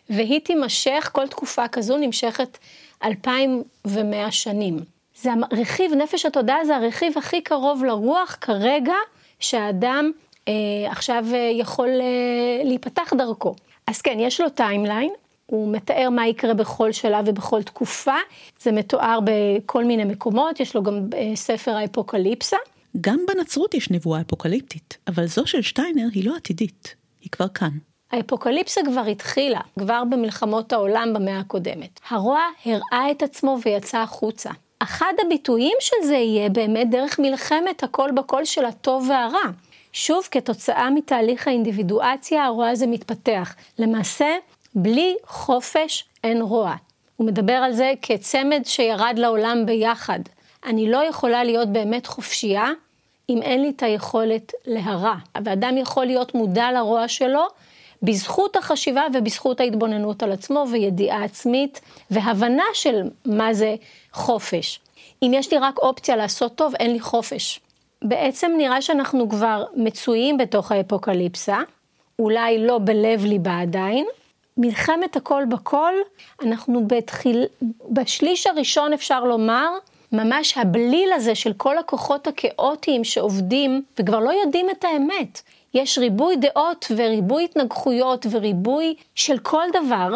והיא 0.10 0.40
תימשך, 0.40 1.10
כל 1.12 1.28
תקופה 1.28 1.68
כזו 1.68 1.98
נמשכת 1.98 2.58
2,100 3.04 4.32
שנים. 4.32 4.80
זה 5.16 5.30
רכיב, 5.52 5.94
נפש 5.94 6.26
התודעה 6.26 6.66
זה 6.66 6.76
הרכיב 6.76 7.18
הכי 7.18 7.42
קרוב 7.42 7.84
לרוח 7.84 8.38
כרגע 8.42 8.96
שהאדם 9.40 10.12
אה, 10.48 10.54
עכשיו 10.92 11.26
אה, 11.34 11.52
יכול 11.54 11.90
אה, 11.90 12.64
להיפתח 12.64 13.14
דרכו. 13.18 13.56
אז 13.88 14.02
כן, 14.02 14.18
יש 14.20 14.42
לו 14.42 14.50
timeline, 14.50 15.12
הוא 15.46 15.74
מתאר 15.74 16.10
מה 16.10 16.28
יקרה 16.28 16.54
בכל 16.54 16.92
שלב 16.92 17.26
ובכל 17.28 17.64
תקופה, 17.64 18.16
זה 18.62 18.72
מתואר 18.72 19.20
בכל 19.24 19.86
מיני 19.86 20.04
מקומות, 20.04 20.60
יש 20.60 20.76
לו 20.76 20.84
גם 20.84 21.08
אה, 21.14 21.36
ספר 21.36 21.72
האפוקליפסה. 21.72 22.58
גם 23.02 23.20
בנצרות 23.28 23.74
יש 23.74 23.92
נבואה 23.92 24.22
אפוקליפטית, 24.22 24.98
אבל 25.08 25.26
זו 25.26 25.48
של 25.48 25.62
שטיינר 25.62 26.08
היא 26.14 26.26
לא 26.26 26.36
עתידית. 26.36 27.01
היא 27.22 27.30
כבר 27.32 27.48
כאן. 27.48 27.70
האפוקליפסה 28.12 28.82
כבר 28.86 29.06
התחילה, 29.06 29.60
כבר 29.80 30.04
במלחמות 30.10 30.74
העולם 30.74 31.14
במאה 31.14 31.40
הקודמת. 31.40 32.00
הרוע 32.10 32.42
הראה 32.66 33.12
את 33.12 33.24
עצמו 33.24 33.58
ויצא 33.66 33.98
החוצה. 33.98 34.50
אחד 34.80 35.14
הביטויים 35.26 35.78
של 35.80 36.08
זה 36.08 36.16
יהיה 36.16 36.50
באמת 36.50 36.90
דרך 36.90 37.20
מלחמת 37.20 37.84
הכל 37.84 38.12
בכל 38.16 38.46
של 38.46 38.66
הטוב 38.66 39.10
והרע. 39.10 39.52
שוב, 39.94 40.28
כתוצאה 40.32 40.90
מתהליך 40.90 41.48
האינדיבידואציה, 41.48 42.46
הרוע 42.46 42.70
הזה 42.70 42.88
מתפתח. 42.88 43.56
למעשה, 43.80 44.36
בלי 44.76 45.16
חופש 45.26 46.06
אין 46.24 46.42
רוע. 46.42 46.76
הוא 47.18 47.28
מדבר 47.28 47.54
על 47.54 47.74
זה 47.74 47.94
כצמד 48.02 48.62
שירד 48.66 49.14
לעולם 49.18 49.66
ביחד. 49.66 50.20
אני 50.66 50.92
לא 50.92 50.98
יכולה 51.10 51.44
להיות 51.44 51.70
באמת 51.70 52.08
חופשייה 52.08 52.72
אם 53.30 53.42
אין 53.42 53.62
לי 53.62 53.70
את 53.70 53.84
היכולת 53.84 54.54
להרע. 54.66 55.16
ואדם 55.44 55.78
יכול 55.78 56.06
להיות 56.06 56.36
מודע 56.36 56.72
לרוע 56.72 57.08
שלו 57.08 57.48
בזכות 58.04 58.56
החשיבה 58.56 59.04
ובזכות 59.14 59.60
ההתבוננות 59.60 60.24
על 60.24 60.32
עצמו 60.32 60.66
וידיעה 60.72 61.24
עצמית 61.24 61.82
והבנה 62.12 62.64
של 62.74 63.10
מה 63.26 63.54
זה 63.54 63.76
חופש. 64.14 64.80
אם 65.24 65.32
יש 65.34 65.54
לי 65.54 65.58
רק 65.58 65.78
אופציה 65.78 66.16
לעשות 66.16 66.56
טוב, 66.56 66.74
אין 66.76 66.94
לי 66.94 67.00
חופש. 67.00 67.60
בעצם 68.02 68.52
נראה 68.58 68.82
שאנחנו 68.82 69.30
כבר 69.30 69.64
מצויים 69.76 70.38
בתוך 70.38 70.72
האפוקליפסה, 70.72 71.58
אולי 72.20 72.66
לא 72.66 72.80
בלב 72.84 73.26
ליבה 73.26 73.60
עדיין. 73.60 74.06
מלחמת 74.58 75.16
הכל 75.16 75.44
בכל, 75.50 75.94
אנחנו 76.44 76.88
בתחיל, 76.88 77.46
בשליש 77.90 78.48
הראשון 78.48 78.94
אפשר 78.94 79.24
לומר, 79.24 79.70
ממש 80.12 80.58
הבליל 80.58 81.14
הזה 81.14 81.36
של 81.36 81.54
כל 81.54 81.78
הכוחות 81.78 82.28
הכאוטיים 82.28 83.04
שעובדים 83.04 83.84
וכבר 84.00 84.20
לא 84.20 84.30
יודעים 84.46 84.70
את 84.70 84.84
האמת. 84.84 85.42
יש 85.74 85.98
ריבוי 85.98 86.36
דעות 86.36 86.92
וריבוי 86.96 87.44
התנגחויות 87.44 88.26
וריבוי 88.32 88.96
של 89.16 89.38
כל 89.38 89.64
דבר 89.74 90.16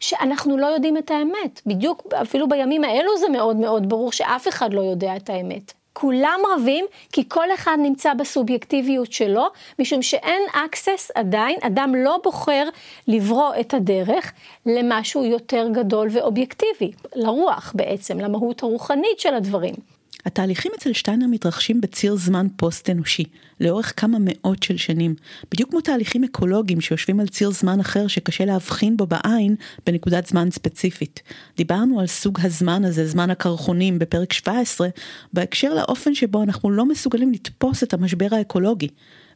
שאנחנו 0.00 0.56
לא 0.56 0.66
יודעים 0.66 0.96
את 0.96 1.10
האמת. 1.10 1.60
בדיוק 1.66 2.02
אפילו 2.22 2.48
בימים 2.48 2.84
האלו 2.84 3.18
זה 3.18 3.28
מאוד 3.28 3.56
מאוד 3.56 3.88
ברור 3.88 4.12
שאף 4.12 4.48
אחד 4.48 4.74
לא 4.74 4.80
יודע 4.80 5.16
את 5.16 5.30
האמת. 5.30 5.72
כולם 5.98 6.40
רבים 6.54 6.86
כי 7.12 7.24
כל 7.28 7.54
אחד 7.54 7.76
נמצא 7.82 8.14
בסובייקטיביות 8.14 9.12
שלו, 9.12 9.46
משום 9.78 10.02
שאין 10.02 10.42
access 10.54 11.10
עדיין, 11.14 11.56
אדם 11.62 11.94
לא 11.94 12.20
בוחר 12.24 12.68
לברוא 13.08 13.52
את 13.60 13.74
הדרך 13.74 14.32
למשהו 14.66 15.24
יותר 15.24 15.68
גדול 15.72 16.08
ואובייקטיבי, 16.12 16.92
לרוח 17.14 17.72
בעצם, 17.76 18.20
למהות 18.20 18.62
הרוחנית 18.62 19.20
של 19.20 19.34
הדברים. 19.34 19.95
התהליכים 20.26 20.72
אצל 20.78 20.92
שטיינר 20.92 21.26
מתרחשים 21.26 21.80
בציר 21.80 22.16
זמן 22.16 22.46
פוסט-אנושי, 22.56 23.24
לאורך 23.60 24.00
כמה 24.00 24.18
מאות 24.20 24.62
של 24.62 24.76
שנים, 24.76 25.14
בדיוק 25.50 25.70
כמו 25.70 25.80
תהליכים 25.80 26.24
אקולוגיים 26.24 26.80
שיושבים 26.80 27.20
על 27.20 27.28
ציר 27.28 27.50
זמן 27.50 27.80
אחר 27.80 28.06
שקשה 28.06 28.44
להבחין 28.44 28.96
בו 28.96 29.06
בעין 29.06 29.54
בנקודת 29.86 30.26
זמן 30.26 30.50
ספציפית. 30.50 31.22
דיברנו 31.56 32.00
על 32.00 32.06
סוג 32.06 32.38
הזמן 32.42 32.84
הזה, 32.84 33.06
זמן 33.06 33.30
הקרחונים, 33.30 33.98
בפרק 33.98 34.32
17, 34.32 34.88
בהקשר 35.32 35.74
לאופן 35.74 36.14
שבו 36.14 36.42
אנחנו 36.42 36.70
לא 36.70 36.86
מסוגלים 36.86 37.32
לתפוס 37.32 37.82
את 37.82 37.94
המשבר 37.94 38.28
האקולוגי, 38.30 38.88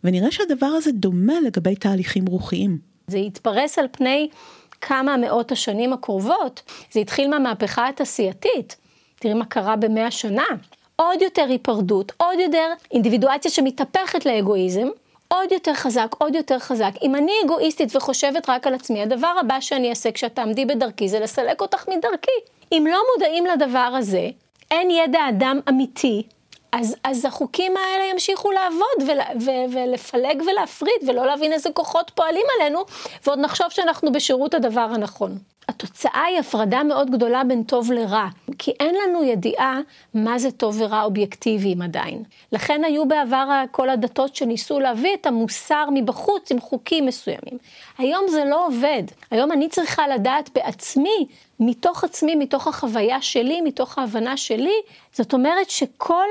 ונראה 0.04 0.30
שהדבר 0.30 0.66
הזה 0.66 0.92
דומה 0.92 1.40
לגבי 1.46 1.76
תהליכים 1.76 2.26
רוחיים. 2.26 2.78
זה 3.06 3.18
יתפרס 3.18 3.78
על 3.78 3.86
פני 3.92 4.28
כמה 4.80 5.16
מאות 5.16 5.52
השנים 5.52 5.92
הקרובות, 5.92 6.62
זה 6.92 7.00
התחיל 7.00 7.30
מהמהפכה 7.30 7.88
התעשייתית. 7.88 8.76
תראי 9.20 9.34
מה 9.34 9.44
קרה 9.44 9.76
במאה 9.76 10.10
שנה. 10.10 10.44
עוד 11.00 11.22
יותר 11.22 11.44
היפרדות, 11.48 12.12
עוד 12.16 12.38
יותר 12.38 12.72
אינדיבידואציה 12.92 13.50
שמתהפכת 13.50 14.26
לאגואיזם, 14.26 14.88
עוד 15.28 15.52
יותר 15.52 15.74
חזק, 15.74 16.14
עוד 16.18 16.34
יותר 16.34 16.58
חזק. 16.58 16.90
אם 17.02 17.14
אני 17.14 17.32
אגואיסטית 17.44 17.96
וחושבת 17.96 18.48
רק 18.48 18.66
על 18.66 18.74
עצמי, 18.74 19.02
הדבר 19.02 19.32
הבא 19.40 19.60
שאני 19.60 19.90
אעשה 19.90 20.12
כשתעמדי 20.12 20.64
בדרכי 20.64 21.08
זה 21.08 21.20
לסלק 21.20 21.60
אותך 21.60 21.88
מדרכי. 21.88 22.30
אם 22.72 22.86
לא 22.90 22.98
מודעים 23.14 23.46
לדבר 23.46 23.78
הזה, 23.78 24.28
אין 24.70 24.90
ידע 24.90 25.28
אדם 25.28 25.60
אמיתי, 25.68 26.22
אז, 26.72 26.96
אז 27.04 27.24
החוקים 27.24 27.76
האלה 27.76 28.04
ימשיכו 28.04 28.50
לעבוד 28.50 29.08
ול, 29.10 29.18
ו, 29.40 29.50
ולפלג 29.72 30.42
ולהפריד 30.46 31.08
ולא 31.08 31.26
להבין 31.26 31.52
איזה 31.52 31.70
כוחות 31.70 32.10
פועלים 32.14 32.46
עלינו, 32.60 32.84
ועוד 33.26 33.38
נחשוב 33.38 33.66
שאנחנו 33.70 34.12
בשירות 34.12 34.54
הדבר 34.54 34.88
הנכון. 34.94 35.38
התוצאה 35.84 36.24
היא 36.24 36.38
הפרדה 36.38 36.82
מאוד 36.82 37.10
גדולה 37.10 37.44
בין 37.44 37.62
טוב 37.62 37.92
לרע, 37.92 38.28
כי 38.58 38.70
אין 38.80 38.94
לנו 38.94 39.24
ידיעה 39.24 39.80
מה 40.14 40.38
זה 40.38 40.50
טוב 40.50 40.76
ורע 40.80 41.02
אובייקטיביים 41.02 41.82
עדיין. 41.82 42.22
לכן 42.52 42.84
היו 42.84 43.08
בעבר 43.08 43.62
כל 43.70 43.90
הדתות 43.90 44.36
שניסו 44.36 44.80
להביא 44.80 45.14
את 45.20 45.26
המוסר 45.26 45.84
מבחוץ 45.94 46.52
עם 46.52 46.60
חוקים 46.60 47.06
מסוימים. 47.06 47.58
היום 47.98 48.28
זה 48.28 48.44
לא 48.44 48.66
עובד. 48.66 49.02
היום 49.30 49.52
אני 49.52 49.68
צריכה 49.68 50.08
לדעת 50.08 50.50
בעצמי, 50.54 51.26
מתוך 51.60 52.04
עצמי, 52.04 52.34
מתוך 52.34 52.66
החוויה 52.66 53.22
שלי, 53.22 53.60
מתוך 53.60 53.98
ההבנה 53.98 54.36
שלי, 54.36 54.76
זאת 55.12 55.32
אומרת 55.32 55.70
שכל 55.70 56.26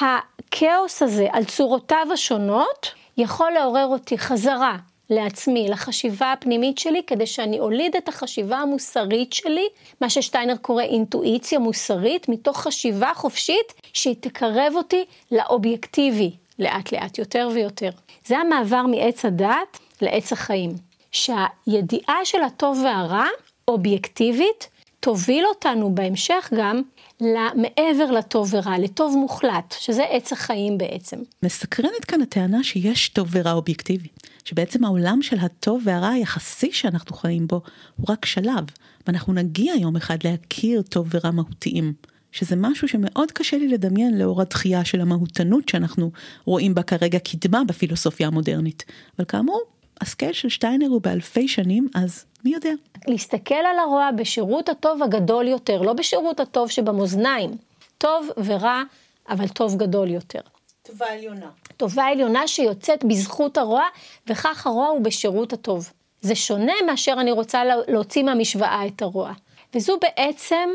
הכאוס 0.00 1.02
הזה 1.02 1.28
על 1.32 1.44
צורותיו 1.44 2.06
השונות, 2.12 2.90
יכול 3.16 3.50
לעורר 3.50 3.86
אותי 3.86 4.18
חזרה 4.18 4.76
לעצמי, 5.10 5.68
לחשיבה 5.68 6.32
הפנימית 6.32 6.78
שלי, 6.78 7.02
כדי 7.06 7.26
שאני 7.26 7.60
אוליד 7.60 7.96
את 7.96 8.08
החשיבה 8.08 8.56
המוסרית 8.56 9.32
שלי, 9.32 9.66
מה 10.00 10.10
ששטיינר 10.10 10.56
קורא 10.56 10.82
אינטואיציה 10.82 11.58
מוסרית, 11.58 12.28
מתוך 12.28 12.60
חשיבה 12.60 13.12
חופשית 13.14 13.72
שהיא 13.92 14.16
תקרב 14.20 14.72
אותי 14.74 15.04
לאובייקטיבי, 15.32 16.30
לאט 16.58 16.92
לאט, 16.92 17.18
יותר 17.18 17.48
ויותר. 17.54 17.90
זה 18.26 18.38
המעבר 18.38 18.82
מעץ 18.86 19.24
הדת 19.24 19.78
לעץ 20.02 20.32
החיים. 20.32 20.70
שהידיעה 21.12 22.24
של 22.24 22.42
הטוב 22.42 22.80
והרע, 22.84 23.26
אובייקטיבית, 23.68 24.68
תוביל 25.00 25.46
אותנו 25.46 25.94
בהמשך 25.94 26.52
גם 26.56 26.82
למעבר 27.20 28.10
לטוב 28.10 28.54
ורע, 28.54 28.78
לטוב 28.78 29.16
מוחלט, 29.16 29.74
שזה 29.78 30.04
עץ 30.10 30.32
החיים 30.32 30.78
בעצם. 30.78 31.16
מסקרנת 31.42 32.04
כאן 32.08 32.22
הטענה 32.22 32.64
שיש 32.64 33.08
טוב 33.08 33.28
ורע 33.30 33.52
אובייקטיבי, 33.52 34.08
שבעצם 34.44 34.84
העולם 34.84 35.22
של 35.22 35.38
הטוב 35.38 35.82
והרע 35.84 36.08
היחסי 36.08 36.72
שאנחנו 36.72 37.16
חיים 37.16 37.46
בו 37.46 37.60
הוא 37.96 38.06
רק 38.08 38.26
שלב, 38.26 38.64
ואנחנו 39.06 39.32
נגיע 39.32 39.74
יום 39.74 39.96
אחד 39.96 40.18
להכיר 40.24 40.82
טוב 40.82 41.08
ורע 41.14 41.30
מהותיים. 41.30 41.92
שזה 42.32 42.56
משהו 42.56 42.88
שמאוד 42.88 43.32
קשה 43.32 43.58
לי 43.58 43.68
לדמיין 43.68 44.18
לאור 44.18 44.40
הדחייה 44.42 44.84
של 44.84 45.00
המהותנות 45.00 45.68
שאנחנו 45.68 46.10
רואים 46.44 46.74
בה 46.74 46.82
כרגע 46.82 47.18
קדמה 47.18 47.64
בפילוסופיה 47.64 48.26
המודרנית. 48.26 48.84
אבל 49.18 49.24
כאמור, 49.24 49.62
הסקייל 50.00 50.32
של 50.32 50.48
שטיינר 50.48 50.86
הוא 50.86 51.00
באלפי 51.02 51.48
שנים, 51.48 51.88
אז 51.94 52.24
מי 52.44 52.50
יודע? 52.52 52.70
להסתכל 53.06 53.54
על 53.54 53.78
הרוע 53.78 54.10
בשירות 54.16 54.68
הטוב 54.68 55.02
הגדול 55.02 55.48
יותר, 55.48 55.82
לא 55.82 55.92
בשירות 55.92 56.40
הטוב 56.40 56.70
שבמאזניים. 56.70 57.50
טוב 57.98 58.28
ורע, 58.44 58.82
אבל 59.28 59.48
טוב 59.48 59.76
גדול 59.76 60.10
יותר. 60.10 60.40
טובה 60.82 61.06
עליונה. 61.12 61.50
טובה 61.76 62.04
עליונה 62.04 62.48
שיוצאת 62.48 63.04
בזכות 63.04 63.58
הרוע, 63.58 63.82
וכך 64.26 64.66
הרוע 64.66 64.86
הוא 64.86 65.00
בשירות 65.00 65.52
הטוב. 65.52 65.90
זה 66.20 66.34
שונה 66.34 66.72
מאשר 66.86 67.14
אני 67.20 67.32
רוצה 67.32 67.62
להוציא 67.88 68.22
מהמשוואה 68.22 68.86
את 68.86 69.02
הרוע. 69.02 69.32
וזו 69.74 69.98
בעצם 70.00 70.68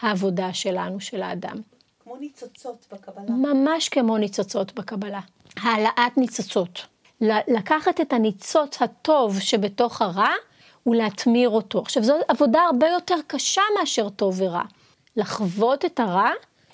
העבודה 0.00 0.52
שלנו, 0.52 1.00
של 1.00 1.22
האדם. 1.22 1.56
כמו 2.04 2.16
ניצוצות 2.16 2.86
בקבלה. 2.92 3.30
ממש 3.30 3.88
כמו 3.88 4.18
ניצוצות 4.18 4.74
בקבלה. 4.74 5.20
העלאת 5.56 6.16
ניצוצות. 6.16 6.86
לקחת 7.20 8.00
את 8.00 8.12
הניצוץ 8.12 8.82
הטוב 8.82 9.40
שבתוך 9.40 10.02
הרע 10.02 10.32
ולהטמיר 10.86 11.48
אותו. 11.48 11.78
עכשיו, 11.78 12.02
זו 12.02 12.14
עבודה 12.28 12.60
הרבה 12.60 12.88
יותר 12.88 13.16
קשה 13.26 13.62
מאשר 13.78 14.08
טוב 14.08 14.40
ורע. 14.40 14.62
לחוות 15.16 15.84
את 15.84 16.00
הרע 16.00 16.30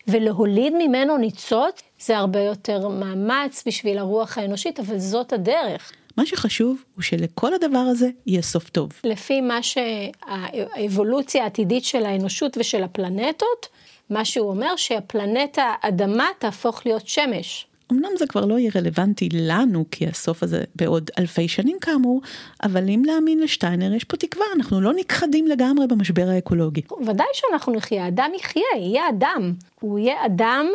ולהוליד 0.09 0.73
ממנו 0.79 1.17
ניצוץ, 1.17 1.83
זה 2.01 2.19
הרבה 2.19 2.41
יותר 2.41 2.89
מאמץ 2.89 3.63
בשביל 3.67 3.99
הרוח 3.99 4.39
האנושית, 4.39 4.81
אבל 4.81 4.99
זאת 4.99 5.33
הדרך. 5.33 5.93
מה 6.17 6.27
שחשוב 6.27 6.83
הוא 6.95 7.03
שלכל 7.03 7.55
הדבר 7.55 7.79
הזה 7.79 8.09
יהיה 8.27 8.43
סוף 8.43 8.71
טוב. 8.71 8.93
לפי 9.05 9.41
מה 9.41 9.59
שהאבולוציה 9.63 11.43
העתידית 11.43 11.85
של 11.85 12.05
האנושות 12.05 12.57
ושל 12.59 12.83
הפלנטות, 12.83 13.69
מה 14.11 14.25
שהוא 14.25 14.49
אומר 14.49 14.77
שהפלנטה 14.77 15.75
אדמה 15.81 16.27
תהפוך 16.39 16.87
להיות 16.87 17.09
שמש. 17.09 17.67
אמנם 17.93 18.11
זה 18.19 18.27
כבר 18.27 18.45
לא 18.45 18.59
יהיה 18.59 18.71
רלוונטי 18.75 19.29
לנו, 19.33 19.85
כי 19.91 20.07
הסוף 20.07 20.43
הזה 20.43 20.65
בעוד 20.75 21.11
אלפי 21.19 21.49
שנים 21.49 21.79
כאמור, 21.81 22.21
אבל 22.63 22.89
אם 22.89 23.03
להאמין 23.05 23.41
לשטיינר, 23.41 23.93
יש 23.93 24.05
פה 24.05 24.17
תקווה, 24.17 24.47
אנחנו 24.57 24.81
לא 24.81 24.93
נכחדים 24.93 25.47
לגמרי 25.47 25.87
במשבר 25.87 26.29
האקולוגי. 26.29 26.83
ודאי 27.07 27.27
שאנחנו 27.33 27.73
נחיה, 27.73 28.09
אדם 28.09 28.31
יחיה, 28.37 28.63
יהיה 28.77 29.09
אדם. 29.09 29.53
הוא 29.81 29.99
יהיה 29.99 30.27
אדם 30.27 30.67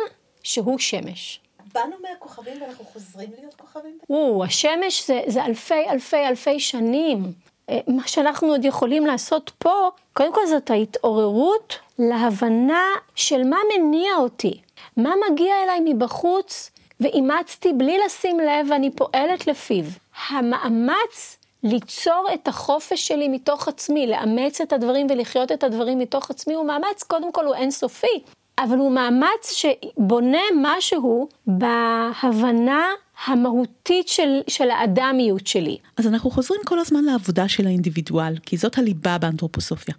שהוא 0.42 0.78
שמש. 0.78 1.40
באנו 1.74 1.96
מהכוכבים 2.02 2.62
ואנחנו 2.62 2.84
חוזרים 2.84 3.30
להיות 3.38 3.54
כוכבים? 3.54 3.98
או, 4.10 4.44
השמש 4.44 5.06
זה, 5.06 5.20
זה 5.26 5.44
אלפי 5.44 5.84
אלפי 5.90 6.26
אלפי 6.28 6.60
שנים. 6.60 7.32
אה, 7.70 7.78
מה 7.86 8.08
שאנחנו 8.08 8.48
עוד 8.48 8.64
יכולים 8.64 9.06
לעשות 9.06 9.52
פה, 9.58 9.90
קודם 10.12 10.34
כל 10.34 10.46
זאת 10.46 10.70
ההתעוררות 10.70 11.78
להבנה 11.98 12.86
של 13.14 13.44
מה 13.44 13.56
מניע 13.74 14.16
אותי. 14.16 14.60
מה 14.96 15.10
מגיע 15.30 15.54
אליי 15.64 15.80
מבחוץ 15.84 16.70
ואימצתי 17.02 17.72
בלי 17.72 17.98
לשים 18.06 18.40
לב 18.40 18.66
ואני 18.70 18.90
פועלת 18.90 19.46
לפיו. 19.46 19.84
המאמץ 20.28 21.36
ליצור 21.62 22.26
את 22.34 22.48
החופש 22.48 23.08
שלי 23.08 23.28
מתוך 23.28 23.68
עצמי, 23.68 24.06
לאמץ 24.06 24.60
את 24.60 24.72
הדברים 24.72 25.06
ולחיות 25.10 25.52
את 25.52 25.64
הדברים 25.64 25.98
מתוך 25.98 26.30
עצמי, 26.30 26.54
הוא 26.54 26.66
מאמץ, 26.66 27.02
קודם 27.02 27.32
כל 27.32 27.46
הוא 27.46 27.54
אינסופי, 27.54 28.22
אבל 28.58 28.78
הוא 28.78 28.92
מאמץ 28.92 29.52
שבונה 29.52 30.42
משהו 30.56 31.28
בהבנה 31.46 32.86
המהותית 33.26 34.08
של, 34.08 34.40
של 34.48 34.70
האדמיות 34.70 35.46
שלי. 35.46 35.78
אז 35.96 36.06
אנחנו 36.06 36.30
חוזרים 36.30 36.60
כל 36.64 36.78
הזמן 36.78 37.04
לעבודה 37.04 37.48
של 37.48 37.66
האינדיבידואל, 37.66 38.38
כי 38.46 38.56
זאת 38.56 38.78
הליבה 38.78 39.18
באנתרופוסופיה. 39.18 39.94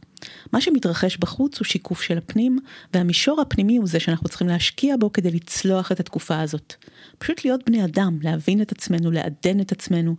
מה 0.54 0.62
שמתרחש 0.62 1.18
בחוץ 1.18 1.60
הוא 1.60 1.66
שיקוף 1.66 2.02
של 2.02 2.18
הפנים, 2.18 2.60
והמישור 2.94 3.42
הפנימי 3.42 3.78
הוא 3.78 3.88
זה 3.88 4.00
שאנחנו 4.00 4.30
צריכים 4.30 4.48
להשקיע 4.48 4.96
בו 5.00 5.14
כדי 5.14 5.32
לצלוח 5.32 5.92
את 5.92 6.00
התקופה 6.00 6.40
הזאת. 6.40 6.74
פשוט 7.18 7.46
להיות 7.46 7.62
בני 7.66 7.86
אדם, 7.86 8.18
להבין 8.22 8.62
את 8.62 8.72
עצמנו, 8.72 9.12
לעדן 9.12 9.60
את 9.60 9.72
עצמנו. 9.72 10.16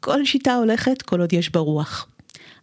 כל 0.00 0.24
שיטה 0.24 0.54
הולכת 0.54 1.02
כל 1.02 1.20
עוד 1.20 1.32
יש 1.32 1.50
בה 1.50 1.60
רוח. 1.60 2.08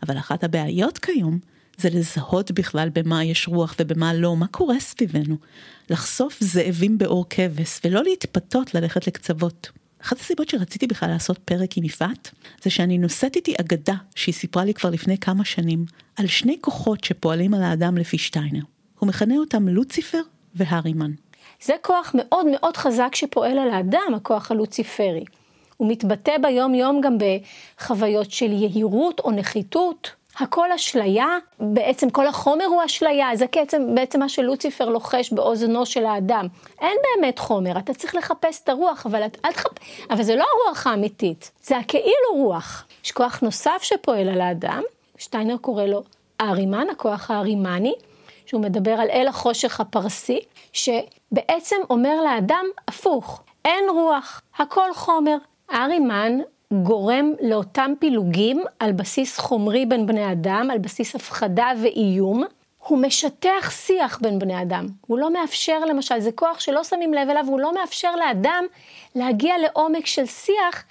אבל 0.04 0.18
אחת 0.18 0.44
הבעיות 0.44 0.98
כיום 0.98 1.40
זה 1.80 1.90
לזהות 1.90 2.52
בכלל 2.52 2.90
במה 2.94 3.24
יש 3.24 3.48
רוח 3.48 3.76
ובמה 3.80 4.14
לא, 4.14 4.36
מה 4.36 4.48
קורה 4.48 4.80
סביבנו. 4.80 5.36
לחשוף 5.90 6.38
זאבים 6.40 6.98
באור 6.98 7.26
כבש 7.30 7.80
ולא 7.84 8.04
להתפתות 8.04 8.74
ללכת 8.74 9.08
לקצוות. 9.08 9.70
אחת 10.02 10.20
הסיבות 10.20 10.50
שרציתי 10.50 10.88
בכלל 10.88 11.10
לעשות 11.10 11.38
פרק 11.38 11.78
עם 11.78 11.84
יפעת, 11.84 12.32
זה 12.64 12.70
שאני 12.70 12.98
נושאת 12.98 13.36
איתי 13.36 13.56
אגדה 13.60 13.96
שהיא 14.16 14.36
סיפרה 14.36 14.66
לי 14.66 14.74
כבר 14.74 14.90
לפני 14.90 15.18
כמה 15.18 15.46
שנים, 15.46 15.86
על 16.16 16.28
שני 16.28 16.58
כוחות 16.62 17.04
שפועלים 17.04 17.54
על 17.54 17.64
האדם 17.64 17.98
לפי 17.98 18.18
שטיינר. 18.18 18.62
הוא 19.00 19.08
מכנה 19.08 19.38
אותם 19.38 19.68
לוציפר 19.68 20.22
והרימן. 20.56 21.12
זה 21.64 21.74
כוח 21.82 22.12
מאוד 22.14 22.46
מאוד 22.52 22.78
חזק 22.78 23.16
שפועל 23.16 23.60
על 23.60 23.70
האדם, 23.70 24.14
הכוח 24.16 24.52
הלוציפרי. 24.52 25.24
הוא 25.78 25.92
מתבטא 25.92 26.38
ביום 26.42 26.76
יום 26.76 27.02
גם 27.02 27.18
בחוויות 27.18 28.32
של 28.32 28.52
יהירות 28.52 29.20
או 29.20 29.32
נחיתות. 29.32 30.19
הכל 30.40 30.72
אשליה, 30.72 31.38
בעצם 31.60 32.10
כל 32.10 32.28
החומר 32.28 32.66
הוא 32.66 32.86
אשליה, 32.86 33.30
זה 33.34 33.46
בעצם, 33.56 33.96
בעצם 33.96 34.20
מה 34.20 34.30
שלוציפר 34.30 34.90
לוחש 34.90 35.34
באוזנו 35.34 35.86
של 35.86 36.06
האדם. 36.06 36.48
אין 36.82 36.98
באמת 37.04 37.40
חומר, 37.40 37.78
אתה 37.78 37.94
צריך 37.94 38.16
לחפש 38.16 38.64
את 38.64 38.70
הרוח, 38.70 39.06
אבל, 39.06 39.26
את, 39.26 39.38
אל 39.46 39.52
תחפ... 39.52 39.72
אבל 40.10 40.24
זה 40.24 40.36
לא 40.36 40.46
הרוח 40.54 40.88
האמיתית, 40.88 41.52
זה 41.64 41.78
הכאילו 41.78 42.34
רוח. 42.34 42.86
יש 43.06 43.12
כוח 43.12 43.40
נוסף 43.42 43.80
שפועל 43.82 44.30
על 44.30 44.42
האדם, 44.42 44.84
שטיינר 45.18 45.58
קורא 45.58 45.84
לו 45.84 46.04
ארימן, 46.42 46.90
הכוח 46.92 47.32
הארימני, 47.32 47.94
שהוא 48.46 48.62
מדבר 48.62 48.92
על 48.92 49.10
אל 49.10 49.28
החושך 49.28 49.80
הפרסי, 49.80 50.40
שבעצם 50.74 51.76
אומר 51.90 52.22
לאדם 52.22 52.66
הפוך, 52.88 53.42
אין 53.66 53.84
רוח, 53.90 54.42
הכל 54.58 54.94
חומר. 54.94 55.38
ארימן 55.74 56.40
גורם 56.74 57.34
לאותם 57.42 57.92
פילוגים 58.00 58.64
על 58.80 58.92
בסיס 58.92 59.38
חומרי 59.38 59.86
בין 59.86 60.06
בני 60.06 60.32
אדם, 60.32 60.68
על 60.72 60.78
בסיס 60.78 61.16
הפחדה 61.16 61.72
ואיום. 61.82 62.44
הוא 62.88 62.98
משטח 62.98 63.72
שיח 63.72 64.20
בין 64.22 64.40
בני 64.40 64.62
אדם. 64.62 64.88
הוא 65.08 65.20
לא 65.20 65.34
מאפשר, 65.34 65.80
למשל, 65.80 66.20
זה 66.20 66.32
כוח 66.32 66.60
שלא 66.60 66.84
שמים 66.84 67.14
לב 67.14 67.30
אליו, 67.30 67.46
הוא 67.48 67.60
לא 67.60 67.74
מאפשר 67.74 68.16
לאדם 68.16 68.64
להגיע 69.16 69.56
לעומק 69.58 70.06
של 70.06 70.26
שיח, 70.26 70.84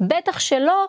בטח 0.00 0.38
שלא 0.38 0.86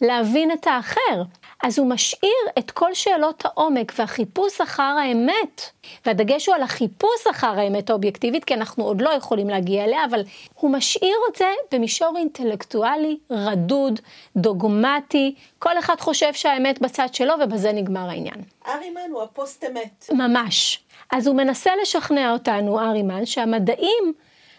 להבין 0.00 0.52
את 0.52 0.66
האחר. 0.66 1.22
אז 1.62 1.78
הוא 1.78 1.86
משאיר 1.86 2.30
את 2.58 2.70
כל 2.70 2.94
שאלות 2.94 3.44
העומק 3.44 3.92
והחיפוש 3.98 4.60
אחר 4.60 4.82
האמת, 4.82 5.62
והדגש 6.06 6.46
הוא 6.46 6.54
על 6.54 6.62
החיפוש 6.62 7.26
אחר 7.30 7.58
האמת 7.58 7.90
האובייקטיבית, 7.90 8.44
כי 8.44 8.54
אנחנו 8.54 8.84
עוד 8.84 9.00
לא 9.00 9.10
יכולים 9.10 9.48
להגיע 9.48 9.84
אליה, 9.84 10.04
אבל 10.04 10.22
הוא 10.54 10.70
משאיר 10.70 11.16
את 11.30 11.36
זה 11.36 11.52
במישור 11.72 12.14
אינטלקטואלי, 12.16 13.18
רדוד, 13.30 14.00
דוגמטי, 14.36 15.34
כל 15.58 15.78
אחד 15.78 16.00
חושב 16.00 16.32
שהאמת 16.32 16.80
בצד 16.80 17.08
שלו, 17.12 17.34
ובזה 17.44 17.72
נגמר 17.72 18.08
העניין. 18.08 18.42
ארימן 18.68 19.10
הוא 19.10 19.22
הפוסט 19.22 19.64
אמת. 19.64 20.06
ממש. 20.12 20.80
אז 21.12 21.26
הוא 21.26 21.36
מנסה 21.36 21.70
לשכנע 21.82 22.32
אותנו, 22.32 22.80
ארימן, 22.80 23.26
שהמדעים 23.26 24.12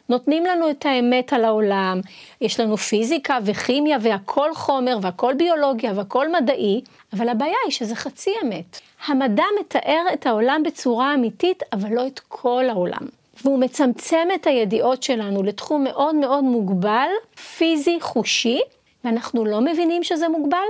נותנים 0.09 0.45
לנו 0.45 0.69
את 0.69 0.85
האמת 0.85 1.33
על 1.33 1.45
העולם, 1.45 2.01
יש 2.41 2.59
לנו 2.59 2.77
פיזיקה 2.77 3.37
וכימיה 3.45 3.97
והכל 4.01 4.53
חומר 4.53 4.97
והכל 5.01 5.33
ביולוגיה 5.33 5.91
והכל 5.95 6.31
מדעי, 6.31 6.81
אבל 7.13 7.29
הבעיה 7.29 7.55
היא 7.65 7.71
שזה 7.71 7.95
חצי 7.95 8.31
אמת. 8.43 8.79
המדע 9.05 9.43
מתאר 9.59 10.03
את 10.13 10.25
העולם 10.25 10.63
בצורה 10.65 11.13
אמיתית, 11.13 11.63
אבל 11.73 11.89
לא 11.93 12.07
את 12.07 12.19
כל 12.19 12.65
העולם. 12.69 13.07
והוא 13.43 13.59
מצמצם 13.59 14.27
את 14.35 14.47
הידיעות 14.47 15.03
שלנו 15.03 15.43
לתחום 15.43 15.83
מאוד 15.83 16.15
מאוד 16.15 16.43
מוגבל, 16.43 17.07
פיזי, 17.57 17.97
חושי, 18.01 18.59
ואנחנו 19.03 19.45
לא 19.45 19.61
מבינים 19.61 20.03
שזה 20.03 20.27
מוגבל, 20.29 20.67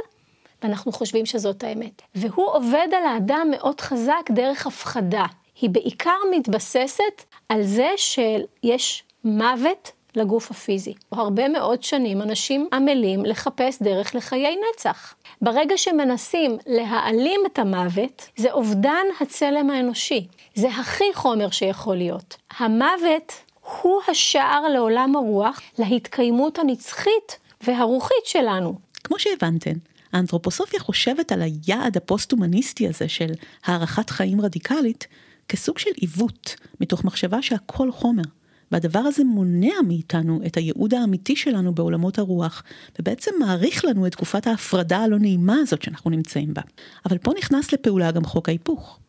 ואנחנו 0.63 0.91
חושבים 0.91 1.25
שזאת 1.25 1.63
האמת. 1.63 2.01
והוא 2.15 2.47
עובד 2.47 2.87
על 2.97 3.03
האדם 3.03 3.47
מאוד 3.51 3.81
חזק 3.81 4.31
דרך 4.31 4.67
הפחדה. 4.67 5.25
היא 5.61 5.69
בעיקר 5.69 6.17
מתבססת 6.31 7.23
על 7.49 7.63
זה 7.63 7.89
שיש 7.95 9.03
מוות 9.27 9.91
לגוף 10.15 10.51
הפיזי. 10.51 10.93
הרבה 11.11 11.49
מאוד 11.49 11.83
שנים 11.83 12.21
אנשים 12.21 12.67
עמלים 12.73 13.25
לחפש 13.25 13.81
דרך 13.81 14.15
לחיי 14.15 14.55
נצח. 14.73 15.13
ברגע 15.41 15.77
שמנסים 15.77 16.57
להעלים 16.67 17.41
את 17.45 17.59
המוות, 17.59 18.29
זה 18.37 18.51
אובדן 18.51 19.05
הצלם 19.21 19.69
האנושי. 19.69 20.27
זה 20.55 20.67
הכי 20.67 21.13
חומר 21.13 21.49
שיכול 21.49 21.95
להיות. 21.95 22.37
המוות 22.57 23.33
הוא 23.81 24.01
השער 24.07 24.67
לעולם 24.67 25.15
הרוח, 25.15 25.61
להתקיימות 25.79 26.59
הנצחית 26.59 27.39
והרוחית 27.61 28.25
שלנו. 28.25 28.75
כמו 29.03 29.19
שהבנתן, 29.19 29.77
האנתרופוסופיה 30.13 30.79
חושבת 30.79 31.31
על 31.31 31.41
היעד 31.41 31.97
הפוסט-הומניסטי 31.97 32.87
הזה 32.87 33.09
של 33.09 33.31
הארכת 33.65 34.09
חיים 34.09 34.41
רדיקלית 34.41 35.07
כסוג 35.49 35.77
של 35.77 35.91
עיוות, 35.95 36.55
מתוך 36.81 37.03
מחשבה 37.03 37.41
שהכל 37.41 37.91
חומר. 37.91 38.23
והדבר 38.71 38.99
הזה 38.99 39.23
מונע 39.23 39.73
מאיתנו 39.87 40.39
את 40.45 40.57
הייעוד 40.57 40.93
האמיתי 40.93 41.35
שלנו 41.35 41.75
בעולמות 41.75 42.19
הרוח, 42.19 42.63
ובעצם 42.99 43.31
מעריך 43.39 43.85
לנו 43.85 44.07
את 44.07 44.11
תקופת 44.11 44.47
ההפרדה 44.47 44.97
הלא 44.97 45.19
נעימה 45.19 45.55
הזאת 45.59 45.81
שאנחנו 45.81 46.09
נמצאים 46.09 46.53
בה. 46.53 46.61
אבל 47.05 47.17
פה 47.17 47.31
נכנס 47.37 47.73
לפעולה 47.73 48.11
גם 48.11 48.25
חוק 48.25 48.49
ההיפוך. 48.49 48.99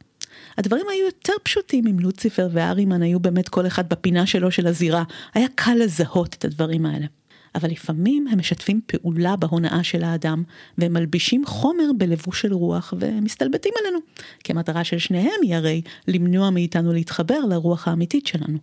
הדברים 0.59 0.87
היו 0.89 1.07
יותר 1.07 1.33
פשוטים 1.43 1.87
אם 1.87 1.99
לוציפר 1.99 2.49
וארימן 2.53 3.03
היו 3.03 3.21
באמת 3.21 3.49
כל 3.49 3.67
אחד 3.67 3.89
בפינה 3.89 4.27
שלו 4.27 4.51
של 4.51 4.67
הזירה, 4.67 5.05
היה 5.35 5.47
קל 5.55 5.75
לזהות 5.75 6.35
את 6.35 6.45
הדברים 6.45 6.87
האלה. 6.87 7.07
אבל 7.55 7.71
לפעמים 7.71 8.29
הם 8.29 8.39
משתפים 8.39 8.81
פעולה 8.87 9.37
בהונאה 9.37 9.85
של 9.85 10.05
האדם, 10.05 10.43
והם 10.79 10.93
מלבישים 10.93 11.47
חומר 11.47 11.91
בלבוש 11.99 12.41
של 12.41 12.53
רוח 12.53 12.95
ומסתלבטים 12.99 13.73
עלינו. 13.81 13.99
כי 14.45 14.53
המטרה 14.53 14.85
של 14.85 14.99
שניהם 14.99 15.41
היא 15.43 15.55
הרי 15.55 15.83
למנוע 16.09 16.51
מאיתנו 16.51 16.93
להתחבר 16.93 17.41
לרוח 17.49 17.89
האמיתית 17.89 18.27
שלנו. 18.27 18.59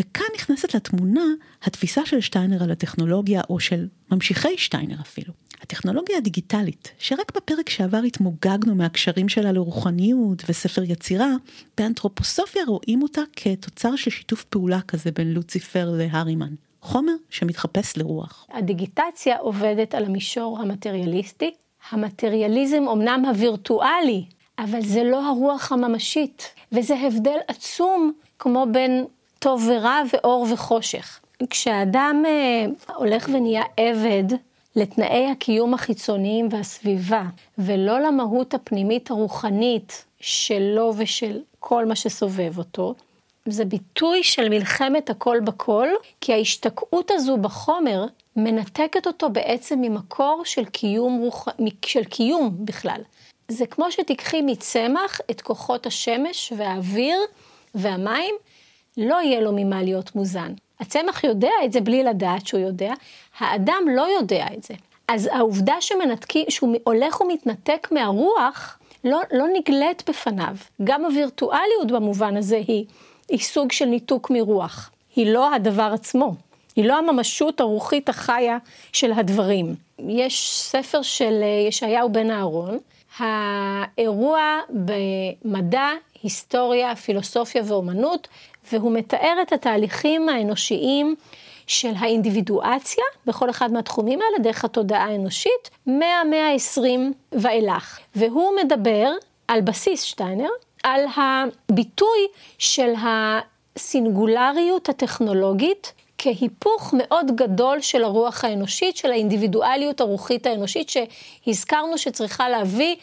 וכאן 0.00 0.26
נכנסת 0.34 0.74
לתמונה 0.74 1.24
התפיסה 1.62 2.06
של 2.06 2.20
שטיינר 2.20 2.62
על 2.62 2.70
הטכנולוגיה, 2.70 3.40
או 3.50 3.60
של 3.60 3.88
ממשיכי 4.10 4.58
שטיינר 4.58 5.00
אפילו. 5.00 5.32
הטכנולוגיה 5.62 6.16
הדיגיטלית, 6.16 6.92
שרק 6.98 7.36
בפרק 7.36 7.68
שעבר 7.68 7.96
התמוגגנו 7.96 8.74
מהקשרים 8.74 9.28
שלה 9.28 9.52
לרוחניות 9.52 10.42
וספר 10.48 10.82
יצירה, 10.82 11.30
באנתרופוסופיה 11.78 12.62
רואים 12.66 13.02
אותה 13.02 13.20
כתוצר 13.36 13.96
של 13.96 14.10
שיתוף 14.10 14.44
פעולה 14.44 14.80
כזה 14.80 15.10
בין 15.10 15.32
לוציפר 15.32 15.90
להרימן. 15.98 16.54
חומר 16.82 17.12
שמתחפש 17.30 17.96
לרוח. 17.96 18.46
הדיגיטציה 18.52 19.38
עובדת 19.38 19.94
על 19.94 20.04
המישור 20.04 20.58
המטריאליסטי. 20.60 21.50
המטריאליזם 21.90 22.88
אמנם 22.92 23.24
הווירטואלי, 23.24 24.24
אבל 24.58 24.82
זה 24.82 25.04
לא 25.04 25.28
הרוח 25.28 25.72
הממשית, 25.72 26.54
וזה 26.72 26.94
הבדל 27.06 27.38
עצום 27.48 28.12
כמו 28.38 28.66
בין 28.72 29.04
טוב 29.40 29.68
ורע 29.68 30.02
ואור 30.12 30.46
וחושך. 30.52 31.20
כשאדם 31.50 32.22
אה, 32.26 32.94
הולך 32.94 33.28
ונהיה 33.32 33.62
עבד 33.76 34.24
לתנאי 34.76 35.30
הקיום 35.30 35.74
החיצוניים 35.74 36.48
והסביבה, 36.50 37.22
ולא 37.58 38.00
למהות 38.00 38.54
הפנימית 38.54 39.10
הרוחנית 39.10 40.04
שלו 40.20 40.92
ושל 40.96 41.40
כל 41.58 41.84
מה 41.84 41.96
שסובב 41.96 42.58
אותו, 42.58 42.94
זה 43.46 43.64
ביטוי 43.64 44.22
של 44.22 44.48
מלחמת 44.48 45.10
הכל 45.10 45.40
בכל, 45.44 45.88
כי 46.20 46.32
ההשתקעות 46.32 47.10
הזו 47.10 47.36
בחומר 47.36 48.04
מנתקת 48.36 49.06
אותו 49.06 49.30
בעצם 49.30 49.80
ממקור 49.80 50.42
של 50.44 50.64
קיום, 50.64 51.18
רוח... 51.18 51.48
של 51.86 52.04
קיום 52.04 52.56
בכלל. 52.64 53.00
זה 53.48 53.66
כמו 53.66 53.92
שתיקחי 53.92 54.42
מצמח 54.42 55.20
את 55.30 55.40
כוחות 55.40 55.86
השמש 55.86 56.52
והאוויר 56.56 57.18
והמים, 57.74 58.34
לא 58.96 59.22
יהיה 59.22 59.40
לו 59.40 59.52
ממה 59.52 59.82
להיות 59.82 60.14
מוזן. 60.14 60.52
הצמח 60.80 61.24
יודע 61.24 61.52
את 61.64 61.72
זה 61.72 61.80
בלי 61.80 62.02
לדעת 62.02 62.46
שהוא 62.46 62.60
יודע, 62.60 62.92
האדם 63.38 63.82
לא 63.96 64.06
יודע 64.18 64.46
את 64.56 64.62
זה. 64.62 64.74
אז 65.08 65.28
העובדה 65.32 65.74
שמנתקים, 65.80 66.46
שהוא 66.48 66.76
הולך 66.84 67.20
ומתנתק 67.20 67.88
מהרוח, 67.90 68.78
לא, 69.04 69.20
לא 69.32 69.44
נגלית 69.58 70.08
בפניו. 70.08 70.56
גם 70.84 71.04
הווירטואליות 71.04 71.90
במובן 71.92 72.36
הזה 72.36 72.56
היא 72.56 72.84
היא 73.30 73.38
סוג 73.38 73.72
של 73.72 73.84
ניתוק 73.84 74.30
מרוח. 74.30 74.90
היא 75.16 75.32
לא 75.32 75.54
הדבר 75.54 75.90
עצמו. 75.94 76.34
היא 76.76 76.84
לא 76.84 76.98
הממשות 76.98 77.60
הרוחית 77.60 78.08
החיה 78.08 78.58
של 78.92 79.12
הדברים. 79.12 79.74
יש 79.98 80.50
ספר 80.52 81.02
של 81.02 81.40
אה, 81.42 81.68
ישעיהו 81.68 82.12
בן 82.12 82.30
אהרון, 82.30 82.78
האירוע 83.18 84.40
במדע, 84.70 85.88
היסטוריה, 86.22 86.96
פילוסופיה 86.96 87.62
ואומנות, 87.66 88.28
והוא 88.72 88.92
מתאר 88.92 89.34
את 89.42 89.52
התהליכים 89.52 90.28
האנושיים 90.28 91.14
של 91.66 91.92
האינדיבידואציה 91.98 93.04
בכל 93.26 93.50
אחד 93.50 93.72
מהתחומים 93.72 94.18
האלה, 94.22 94.38
דרך 94.38 94.64
התודעה 94.64 95.04
האנושית, 95.04 95.70
מהמאה 95.86 96.52
ה-20 96.52 96.80
ואילך. 97.32 97.98
והוא 98.14 98.52
מדבר 98.64 99.12
על 99.48 99.60
בסיס 99.60 100.02
שטיינר, 100.02 100.48
על 100.82 101.04
הביטוי 101.16 102.18
של 102.58 102.92
הסינגולריות 103.76 104.88
הטכנולוגית 104.88 105.92
כהיפוך 106.18 106.94
מאוד 106.98 107.36
גדול 107.36 107.80
של 107.80 108.04
הרוח 108.04 108.44
האנושית, 108.44 108.96
של 108.96 109.10
האינדיבידואליות 109.10 110.00
הרוחית 110.00 110.46
האנושית, 110.46 110.90
שהזכרנו 110.90 111.98
שצריכה 111.98 112.48
להביא 112.48 112.96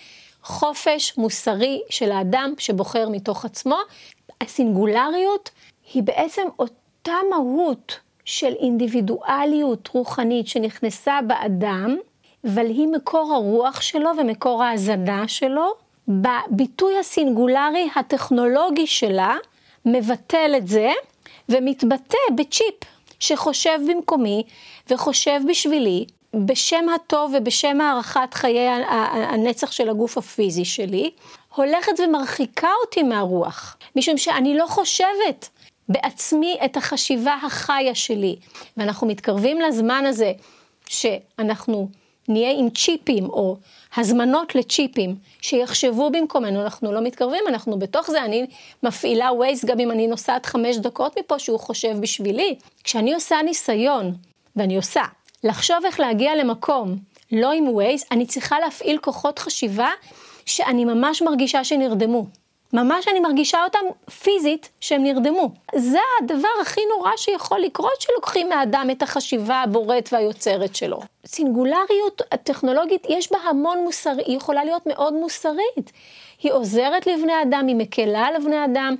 חופש 0.43 1.17
מוסרי 1.17 1.81
של 1.89 2.11
האדם 2.11 2.53
שבוחר 2.57 3.09
מתוך 3.09 3.45
עצמו. 3.45 3.77
הסינגולריות 4.41 5.49
היא 5.93 6.03
בעצם 6.03 6.47
אותה 6.59 7.15
מהות 7.29 7.99
של 8.25 8.53
אינדיבידואליות 8.59 9.89
רוחנית 9.93 10.47
שנכנסה 10.47 11.19
באדם, 11.27 11.97
אבל 12.45 12.65
היא 12.65 12.87
מקור 12.87 13.33
הרוח 13.33 13.81
שלו 13.81 14.09
ומקור 14.17 14.63
ההזנה 14.63 15.27
שלו, 15.27 15.73
בביטוי 16.07 16.99
הסינגולרי 16.99 17.89
הטכנולוגי 17.95 18.87
שלה, 18.87 19.35
מבטל 19.85 20.53
את 20.57 20.67
זה 20.67 20.91
ומתבטא 21.49 22.17
בצ'יפ 22.35 22.75
שחושב 23.19 23.79
במקומי 23.89 24.43
וחושב 24.89 25.39
בשבילי, 25.49 26.05
בשם 26.35 26.85
הטוב 26.95 27.33
ובשם 27.37 27.81
הארכת 27.81 28.33
חיי 28.33 28.67
הנצח 29.13 29.71
של 29.71 29.89
הגוף 29.89 30.17
הפיזי 30.17 30.65
שלי, 30.65 31.11
הולכת 31.55 31.91
ומרחיקה 31.99 32.69
אותי 32.85 33.03
מהרוח, 33.03 33.77
משום 33.95 34.17
שאני 34.17 34.57
לא 34.57 34.65
חושבת 34.67 35.49
בעצמי 35.89 36.57
את 36.65 36.77
החשיבה 36.77 37.35
החיה 37.45 37.95
שלי. 37.95 38.35
ואנחנו 38.77 39.07
מתקרבים 39.07 39.61
לזמן 39.61 40.03
הזה 40.07 40.31
שאנחנו 40.87 41.89
נהיה 42.27 42.51
עם 42.51 42.69
צ'יפים 42.69 43.25
או 43.25 43.57
הזמנות 43.97 44.55
לצ'יפים 44.55 45.15
שיחשבו 45.41 46.09
במקומנו, 46.09 46.61
אנחנו 46.61 46.91
לא 46.91 47.01
מתקרבים, 47.01 47.43
אנחנו 47.47 47.79
בתוך 47.79 48.11
זה, 48.11 48.25
אני 48.25 48.45
מפעילה 48.83 49.33
ווייז 49.33 49.65
גם 49.65 49.79
אם 49.79 49.91
אני 49.91 50.07
נוסעת 50.07 50.45
חמש 50.45 50.77
דקות 50.77 51.19
מפה 51.19 51.39
שהוא 51.39 51.59
חושב 51.59 51.95
בשבילי. 51.99 52.55
כשאני 52.83 53.13
עושה 53.13 53.35
ניסיון, 53.45 54.13
ואני 54.55 54.75
עושה, 54.75 55.03
לחשוב 55.43 55.77
איך 55.85 55.99
להגיע 55.99 56.35
למקום 56.35 56.97
לא 57.31 57.51
עם 57.51 57.67
ווייז, 57.67 58.05
אני 58.11 58.25
צריכה 58.25 58.59
להפעיל 58.59 58.97
כוחות 58.97 59.39
חשיבה 59.39 59.89
שאני 60.45 60.85
ממש 60.85 61.21
מרגישה 61.21 61.63
שנרדמו. 61.63 62.25
ממש 62.73 63.07
אני 63.07 63.19
מרגישה 63.19 63.63
אותם 63.63 63.79
פיזית 64.23 64.69
שהם 64.79 65.03
נרדמו. 65.03 65.49
זה 65.75 65.99
הדבר 66.21 66.47
הכי 66.61 66.81
נורא 66.95 67.11
שיכול 67.17 67.59
לקרות 67.59 68.01
שלוקחים 68.01 68.49
מהאדם 68.49 68.87
את 68.91 69.03
החשיבה 69.03 69.55
הבורט 69.55 70.09
והיוצרת 70.13 70.75
שלו. 70.75 70.99
סינגולריות 71.25 72.21
הטכנולוגית 72.31 73.07
יש 73.09 73.31
בה 73.31 73.37
המון 73.49 73.77
מוסר, 73.83 74.13
היא 74.25 74.37
יכולה 74.37 74.63
להיות 74.63 74.83
מאוד 74.85 75.13
מוסרית. 75.13 75.91
היא 76.43 76.51
עוזרת 76.51 77.07
לבני 77.07 77.41
אדם, 77.41 77.67
היא 77.67 77.75
מקלה 77.75 78.25
על 78.25 78.43
בני 78.43 78.65
אדם. 78.65 78.95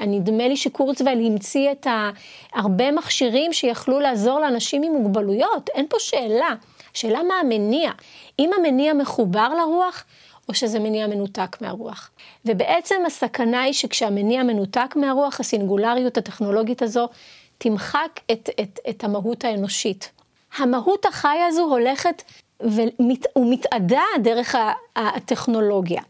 נדמה 0.00 0.48
לי 0.48 0.56
שקורצווייל 0.56 1.26
המציא 1.26 1.72
את 1.72 1.86
הרבה 2.54 2.90
מכשירים 2.90 3.52
שיכלו 3.52 4.00
לעזור 4.00 4.40
לאנשים 4.40 4.82
עם 4.82 4.92
מוגבלויות, 4.92 5.70
אין 5.74 5.86
פה 5.88 5.96
שאלה. 5.98 6.54
שאלה 6.94 7.22
מה 7.22 7.34
המניע. 7.40 7.90
אם 8.38 8.50
המניע 8.58 8.94
מחובר 8.94 9.48
לרוח, 9.58 10.04
או 10.48 10.54
שזה 10.54 10.78
מניע 10.78 11.06
מנותק 11.06 11.56
מהרוח. 11.60 12.10
ובעצם 12.44 13.02
הסכנה 13.06 13.62
היא 13.62 13.72
שכשהמניע 13.72 14.42
מנותק 14.42 14.96
מהרוח, 14.96 15.40
הסינגולריות 15.40 16.16
הטכנולוגית 16.16 16.82
הזו 16.82 17.08
תמחק 17.58 18.20
את, 18.32 18.50
את, 18.60 18.78
את 18.90 19.04
המהות 19.04 19.44
האנושית. 19.44 20.10
המהות 20.56 21.06
החיה 21.06 21.46
הזו 21.46 21.62
הולכת 21.62 22.22
ומת, 22.60 23.26
ומתאדה 23.36 24.02
דרך 24.22 24.54
הטכנולוגיה. 24.96 26.02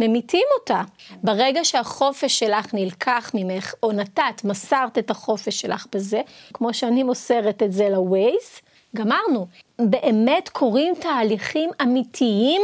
ממיתים 0.00 0.46
אותה. 0.60 0.82
ברגע 1.22 1.64
שהחופש 1.64 2.38
שלך 2.38 2.74
נלקח 2.74 3.30
ממך, 3.34 3.74
או 3.82 3.92
נתת, 3.92 4.44
מסרת 4.44 4.98
את 4.98 5.10
החופש 5.10 5.60
שלך 5.60 5.86
בזה, 5.92 6.20
כמו 6.52 6.74
שאני 6.74 7.02
מוסרת 7.02 7.62
את 7.62 7.72
זה 7.72 7.88
ל-Waze, 7.88 8.60
גמרנו. 8.96 9.46
באמת 9.78 10.48
קורים 10.48 10.94
תהליכים 11.00 11.70
אמיתיים 11.82 12.62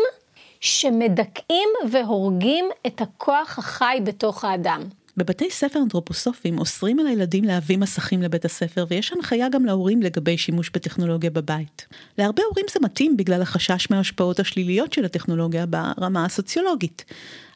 שמדכאים 0.63 1.69
והורגים 1.91 2.65
את 2.87 3.01
הכוח 3.01 3.59
החי 3.59 3.99
בתוך 4.05 4.45
האדם. 4.45 4.83
בבתי 5.17 5.51
ספר 5.51 5.79
אנתרופוסופיים 5.83 6.59
אוסרים 6.59 6.99
על 6.99 7.07
הילדים 7.07 7.45
להביא 7.45 7.79
מסכים 7.79 8.23
לבית 8.23 8.45
הספר 8.45 8.87
ויש 8.89 9.13
הנחיה 9.13 9.49
גם 9.49 9.65
להורים 9.65 10.03
לגבי 10.03 10.39
שימוש 10.39 10.71
בטכנולוגיה 10.71 11.31
בבית. 11.31 11.87
להרבה 12.19 12.43
הורים 12.43 12.67
זה 12.73 12.81
מתאים 12.83 13.17
בגלל 13.17 13.43
החשש 13.43 13.91
מההשפעות 13.91 14.41
השליליות 14.41 14.93
של 14.93 15.05
הטכנולוגיה 15.05 15.67
ברמה 15.67 16.25
הסוציולוגית. 16.25 17.05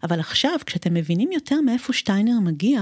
אבל 0.02 0.20
עכשיו, 0.20 0.58
כשאתם 0.66 0.94
מבינים 0.94 1.32
יותר 1.32 1.60
מאיפה 1.60 1.92
שטיינר 1.92 2.40
מגיע, 2.40 2.80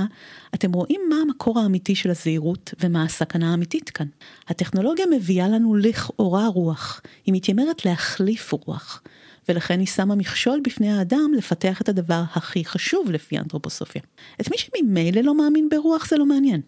אתם 0.54 0.72
רואים 0.72 1.00
מה 1.08 1.16
המקור 1.22 1.58
האמיתי 1.58 1.94
של 1.94 2.10
הזהירות 2.10 2.74
ומה 2.80 3.04
הסכנה 3.04 3.50
האמיתית 3.50 3.90
כאן. 3.90 4.06
הטכנולוגיה 4.48 5.06
מביאה 5.10 5.48
לנו 5.48 5.74
לכאורה 5.74 6.46
רוח, 6.46 7.00
היא 7.26 7.34
מתיימרת 7.34 7.84
להחליף 7.84 8.52
רוח. 8.52 9.02
ולכן 9.48 9.78
היא 9.78 9.86
שמה 9.86 10.14
מכשול 10.14 10.60
בפני 10.64 10.92
האדם 10.92 11.32
לפתח 11.36 11.80
את 11.80 11.88
הדבר 11.88 12.22
הכי 12.32 12.64
חשוב 12.64 13.10
לפי 13.10 13.38
האנתרופוסופיה. 13.38 14.02
את 14.40 14.50
מי 14.50 14.56
שממילא 14.58 15.20
לא 15.20 15.34
מאמין 15.34 15.68
ברוח 15.68 16.08
זה 16.08 16.16
לא 16.16 16.26
מעניין. 16.26 16.60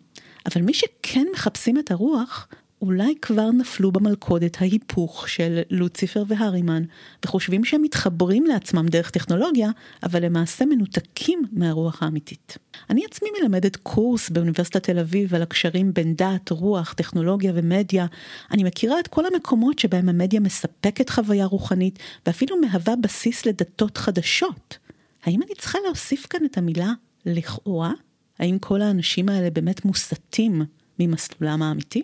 אבל 0.47 0.63
מי 0.63 0.75
שכן 0.75 1.27
מחפשים 1.33 1.79
את 1.79 1.91
הרוח, 1.91 2.49
אולי 2.87 3.15
כבר 3.23 3.51
נפלו 3.51 3.93
במלכודת 3.93 4.57
ההיפוך 4.61 5.29
של 5.29 5.61
לוציפר 5.71 6.25
והרימן, 6.29 6.83
וחושבים 7.25 7.65
שהם 7.65 7.83
מתחברים 7.83 8.45
לעצמם 8.45 8.87
דרך 8.89 9.11
טכנולוגיה, 9.11 9.71
אבל 10.03 10.25
למעשה 10.25 10.65
מנותקים 10.65 11.43
מהרוח 11.53 12.03
האמיתית. 12.03 12.59
אני 12.91 13.03
עצמי 13.11 13.29
מלמדת 13.41 13.77
קורס 13.77 14.31
באוניברסיטת 14.31 14.83
תל 14.83 14.99
אביב 14.99 15.35
על 15.35 15.43
הקשרים 15.43 15.95
בין 15.95 16.15
דת, 16.15 16.51
רוח, 16.51 16.93
טכנולוגיה 16.93 17.53
ומדיה. 17.55 18.07
אני 18.51 18.65
מכירה 18.65 19.01
את 19.01 19.09
כל 19.09 19.27
המקומות 19.27 19.79
שבהם 19.79 20.09
המדיה 20.09 20.41
מספקת 20.41 21.11
חוויה 21.11 21.47
רוחנית, 21.47 21.99
ואפילו 22.27 22.57
מהווה 22.61 22.97
בסיס 22.97 23.47
לדתות 23.47 23.99
חדשות. 23.99 24.79
האם 25.25 25.43
אני 25.43 25.55
צריכה 25.59 25.79
להוסיף 25.87 26.27
כאן 26.31 26.41
את 26.45 26.59
המילה 26.59 26.93
לכאורה? 27.27 27.93
האם 28.39 28.59
כל 28.59 28.83
האנשים 28.83 29.29
האלה 29.29 29.51
באמת 29.51 29.85
מוסטים 29.85 30.63
ממסלולם 30.99 31.63
האמיתי? 31.63 32.03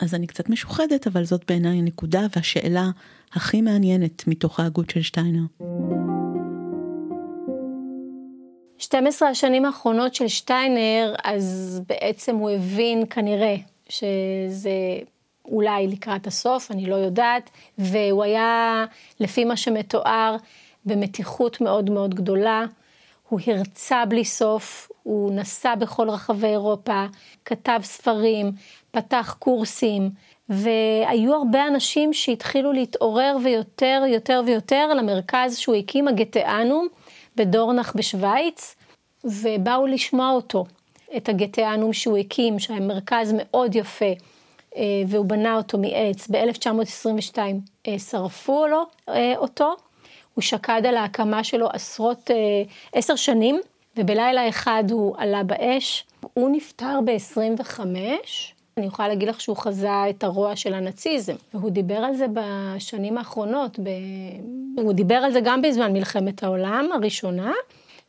אז 0.00 0.14
אני 0.14 0.26
קצת 0.26 0.48
משוחדת, 0.48 1.06
אבל 1.06 1.24
זאת 1.24 1.44
בעיניי 1.48 1.78
הנקודה 1.78 2.20
והשאלה 2.36 2.90
הכי 3.32 3.62
מעניינת 3.62 4.28
מתוך 4.28 4.60
ההגות 4.60 4.90
של 4.90 5.02
שטיינר. 5.02 5.42
12 8.78 9.28
השנים 9.28 9.64
האחרונות 9.64 10.14
של 10.14 10.28
שטיינר, 10.28 11.14
אז 11.24 11.80
בעצם 11.88 12.36
הוא 12.36 12.50
הבין 12.50 13.02
כנראה 13.10 13.56
שזה 13.88 14.70
אולי 15.44 15.86
לקראת 15.86 16.26
הסוף, 16.26 16.70
אני 16.70 16.86
לא 16.86 16.94
יודעת, 16.94 17.50
והוא 17.78 18.24
היה, 18.24 18.84
לפי 19.20 19.44
מה 19.44 19.56
שמתואר, 19.56 20.36
במתיחות 20.84 21.60
מאוד 21.60 21.90
מאוד 21.90 22.14
גדולה. 22.14 22.64
הוא 23.28 23.40
הרצה 23.46 24.04
בלי 24.08 24.24
סוף, 24.24 24.90
הוא 25.02 25.32
נסע 25.32 25.74
בכל 25.74 26.10
רחבי 26.10 26.46
אירופה, 26.46 27.04
כתב 27.44 27.80
ספרים, 27.82 28.52
פתח 28.90 29.36
קורסים, 29.38 30.10
והיו 30.48 31.34
הרבה 31.34 31.66
אנשים 31.66 32.12
שהתחילו 32.12 32.72
להתעורר 32.72 33.36
ויותר, 33.42 34.02
יותר 34.08 34.42
ויותר 34.46 34.94
למרכז 34.94 35.56
שהוא 35.56 35.74
הקים, 35.74 36.08
הגטאנום, 36.08 36.88
בדורנח 37.36 37.92
בשוויץ, 37.96 38.76
ובאו 39.24 39.86
לשמוע 39.86 40.30
אותו, 40.30 40.64
את 41.16 41.28
הגטאנום 41.28 41.92
שהוא 41.92 42.18
הקים, 42.18 42.58
שהיה 42.58 42.80
מרכז 42.80 43.34
מאוד 43.36 43.74
יפה, 43.74 44.12
אה, 44.76 44.82
והוא 45.08 45.26
בנה 45.26 45.56
אותו 45.56 45.78
מעץ. 45.78 46.28
ב-1922 46.30 47.38
אה, 47.88 47.98
שרפו 47.98 48.66
לו 48.66 48.82
אה, 49.08 49.34
אותו, 49.36 49.74
הוא 50.34 50.42
שקד 50.42 50.82
על 50.88 50.96
ההקמה 50.96 51.44
שלו 51.44 51.68
עשרות, 51.72 52.30
עשר 52.92 53.16
שנים, 53.16 53.60
ובלילה 53.96 54.48
אחד 54.48 54.84
הוא 54.90 55.14
עלה 55.18 55.42
באש. 55.42 56.04
הוא 56.34 56.50
נפטר 56.52 56.98
ב-25, 57.04 57.80
אני 58.80 58.86
יכולה 58.86 59.08
להגיד 59.08 59.28
לך 59.28 59.40
שהוא 59.40 59.56
חזה 59.56 60.10
את 60.10 60.24
הרוע 60.24 60.56
של 60.56 60.74
הנאציזם, 60.74 61.34
והוא 61.54 61.70
דיבר 61.70 61.94
על 61.94 62.14
זה 62.14 62.26
בשנים 62.32 63.18
האחרונות, 63.18 63.78
ב... 63.78 63.88
הוא 64.76 64.92
דיבר 64.92 65.14
על 65.14 65.32
זה 65.32 65.40
גם 65.40 65.62
בזמן 65.62 65.92
מלחמת 65.92 66.42
העולם 66.42 66.88
הראשונה, 66.94 67.52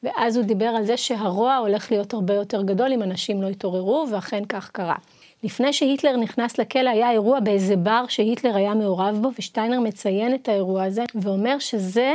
ואז 0.03 0.37
הוא 0.37 0.45
דיבר 0.45 0.65
על 0.65 0.85
זה 0.85 0.97
שהרוע 0.97 1.55
הולך 1.55 1.91
להיות 1.91 2.13
הרבה 2.13 2.33
יותר 2.33 2.61
גדול 2.61 2.93
אם 2.93 3.03
אנשים 3.03 3.41
לא 3.41 3.47
יתעוררו, 3.47 4.05
ואכן 4.11 4.45
כך 4.45 4.69
קרה. 4.71 4.95
לפני 5.43 5.73
שהיטלר 5.73 6.17
נכנס 6.17 6.57
לכלא 6.57 6.89
היה 6.89 7.11
אירוע 7.11 7.39
באיזה 7.39 7.75
בר 7.75 8.03
שהיטלר 8.07 8.55
היה 8.55 8.73
מעורב 8.73 9.19
בו, 9.21 9.29
ושטיינר 9.39 9.79
מציין 9.79 10.35
את 10.35 10.49
האירוע 10.49 10.83
הזה, 10.83 11.03
ואומר 11.15 11.59
שזה 11.59 12.13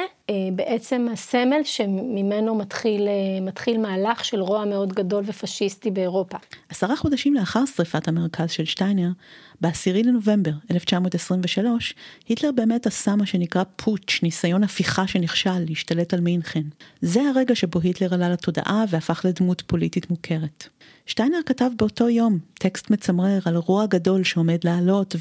בעצם 0.53 1.07
הסמל 1.12 1.61
שממנו 1.64 2.55
מתחיל, 2.55 3.09
אה, 3.09 3.41
מתחיל 3.41 3.79
מהלך 3.79 4.24
של 4.24 4.41
רוע 4.41 4.64
מאוד 4.64 4.93
גדול 4.93 5.24
ופשיסטי 5.27 5.91
באירופה. 5.91 6.39
עשרה 6.68 6.97
חודשים 6.97 7.35
לאחר 7.35 7.66
שריפת 7.66 8.09
המרכז 8.09 8.51
של 8.51 8.64
שטיינר, 8.64 9.09
ב-10 9.61 9.93
לנובמבר 10.05 10.51
1923, 10.71 11.95
היטלר 12.29 12.51
באמת 12.53 12.87
עשה 12.87 13.17
מה 13.17 13.27
שנקרא 13.27 13.63
פוטש, 13.77 14.23
ניסיון 14.23 14.63
הפיכה 14.63 15.07
שנכשל 15.07 15.59
להשתלט 15.59 16.15
על 16.15 16.21
מינכן. 16.21 16.63
זה 17.01 17.21
הרגע 17.35 17.55
שבו 17.55 17.81
היטלר 17.81 18.15
עלה 18.15 18.29
לתודעה 18.29 18.85
והפך 18.89 19.25
לדמות 19.29 19.63
פוליטית 19.67 20.11
מוכרת. 20.11 20.69
שטיינר 21.07 21.39
כתב 21.47 21.71
באותו 21.77 22.09
יום 22.09 22.39
טקסט 22.55 22.91
מצמרר 22.91 23.39
על 23.45 23.57
רוע 23.57 23.87
גדול 23.87 24.25
שעומד 24.25 24.59
לעלות 24.65 25.17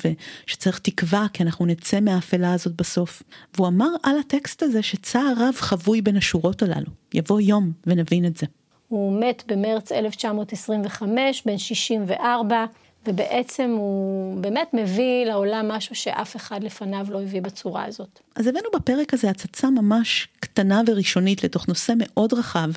ושצריך 0.46 0.80
תקווה 0.80 1.26
כי 1.34 1.44
אנחנו 1.44 1.66
נצא 1.66 2.00
מהאפלה 2.00 2.54
הזאת 2.54 2.76
בסוף. 2.76 3.24
והוא 3.56 3.68
אמר 3.68 3.90
על 4.04 4.16
הטקסט 4.20 4.64
הזה 4.64 4.84
שצער 4.84 5.34
רב 5.38 5.56
חבוי 5.56 6.02
בין 6.02 6.18
השורות 6.18 6.64
הללו. 6.64 6.92
יבוא 7.14 7.42
יום 7.42 7.72
ונבין 7.88 8.26
את 8.26 8.38
זה. 8.38 8.46
הוא 8.88 9.22
מת 9.22 9.44
במרץ 9.48 9.92
1925, 9.92 11.44
בן 11.46 11.58
64, 11.58 12.66
ובעצם 13.08 13.76
הוא 13.78 14.38
באמת 14.42 14.74
מביא 14.74 15.26
לעולם 15.26 15.68
משהו 15.68 15.96
שאף 15.96 16.36
אחד 16.36 16.64
לפניו 16.64 17.06
לא 17.10 17.22
הביא 17.22 17.42
בצורה 17.42 17.86
הזאת. 17.86 18.20
אז 18.36 18.48
הבאנו 18.48 18.68
בפרק 18.76 19.14
הזה 19.14 19.30
הצצה 19.30 19.70
ממש 19.70 20.28
קטנה 20.40 20.82
וראשונית 20.88 21.44
לתוך 21.44 21.68
נושא 21.68 21.94
מאוד 21.98 22.34
רחב, 22.34 22.70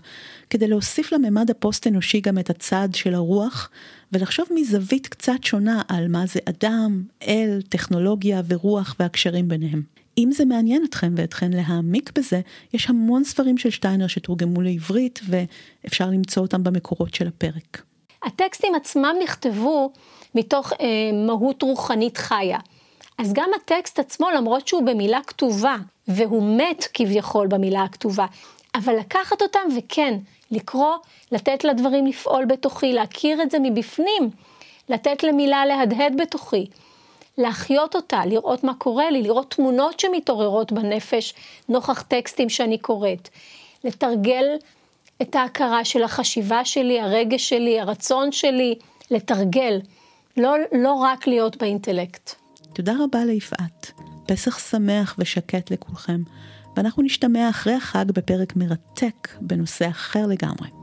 כדי 0.50 0.68
להוסיף 0.68 1.12
לממד 1.12 1.50
הפוסט-אנושי 1.50 2.20
גם 2.20 2.38
את 2.38 2.50
הצד 2.50 2.88
של 2.94 3.14
הרוח, 3.14 3.70
ולחשוב 4.12 4.46
מזווית 4.54 5.06
קצת 5.06 5.44
שונה 5.44 5.82
על 5.88 6.08
מה 6.08 6.26
זה 6.26 6.40
אדם, 6.48 7.02
אל, 7.22 7.60
טכנולוגיה 7.68 8.42
ורוח 8.48 8.96
והקשרים 9.00 9.48
ביניהם. 9.48 9.82
אם 10.18 10.30
זה 10.32 10.44
מעניין 10.44 10.84
אתכם 10.84 11.14
ואתכן 11.16 11.50
להעמיק 11.52 12.18
בזה, 12.18 12.40
יש 12.74 12.90
המון 12.90 13.24
ספרים 13.24 13.58
של 13.58 13.70
שטיינר 13.70 14.06
שתורגמו 14.06 14.62
לעברית 14.62 15.20
ואפשר 15.28 16.10
למצוא 16.10 16.42
אותם 16.42 16.64
במקורות 16.64 17.14
של 17.14 17.28
הפרק. 17.28 17.82
הטקסטים 18.24 18.74
עצמם 18.74 19.14
נכתבו 19.24 19.92
מתוך 20.38 20.72
אה, 20.72 20.86
מהות 21.26 21.62
רוחנית 21.62 22.16
חיה. 22.16 22.58
אז 23.18 23.32
גם 23.32 23.50
הטקסט 23.56 23.98
עצמו, 23.98 24.30
למרות 24.30 24.68
שהוא 24.68 24.82
במילה 24.82 25.20
כתובה, 25.26 25.76
והוא 26.08 26.58
מת 26.58 26.88
כביכול 26.94 27.46
במילה 27.46 27.82
הכתובה, 27.82 28.26
אבל 28.74 28.96
לקחת 28.98 29.42
אותם 29.42 29.68
וכן, 29.76 30.18
לקרוא, 30.50 30.94
לתת 31.32 31.64
לדברים 31.64 32.06
לפעול 32.06 32.44
בתוכי, 32.44 32.92
להכיר 32.92 33.42
את 33.42 33.50
זה 33.50 33.58
מבפנים, 33.58 34.30
לתת 34.88 35.22
למילה 35.22 35.66
להדהד 35.66 36.20
בתוכי, 36.20 36.66
להחיות 37.38 37.96
אותה, 37.96 38.20
לראות 38.26 38.64
מה 38.64 38.74
קורה 38.74 39.10
לי, 39.10 39.22
לראות 39.22 39.50
תמונות 39.50 40.00
שמתעוררות 40.00 40.72
בנפש 40.72 41.34
נוכח 41.68 42.02
טקסטים 42.02 42.48
שאני 42.48 42.78
קוראת, 42.78 43.28
לתרגל 43.84 44.44
את 45.22 45.36
ההכרה 45.36 45.84
של 45.84 46.02
החשיבה 46.02 46.64
שלי, 46.64 47.00
הרגש 47.00 47.48
שלי, 47.48 47.80
הרצון 47.80 48.32
שלי, 48.32 48.74
לתרגל, 49.10 49.80
לא, 50.38 50.54
לא 50.72 50.92
רק 50.92 51.26
להיות 51.26 51.56
באינטלקט. 51.56 52.34
תודה 52.72 52.92
רבה 53.04 53.24
ליפעת. 53.24 53.92
פסח 54.26 54.58
שמח 54.58 55.16
ושקט 55.18 55.70
לכולכם, 55.70 56.20
ואנחנו 56.76 57.02
נשתמע 57.02 57.50
אחרי 57.50 57.74
החג 57.74 58.04
בפרק 58.12 58.56
מרתק 58.56 59.28
בנושא 59.40 59.88
אחר 59.88 60.26
לגמרי. 60.26 60.77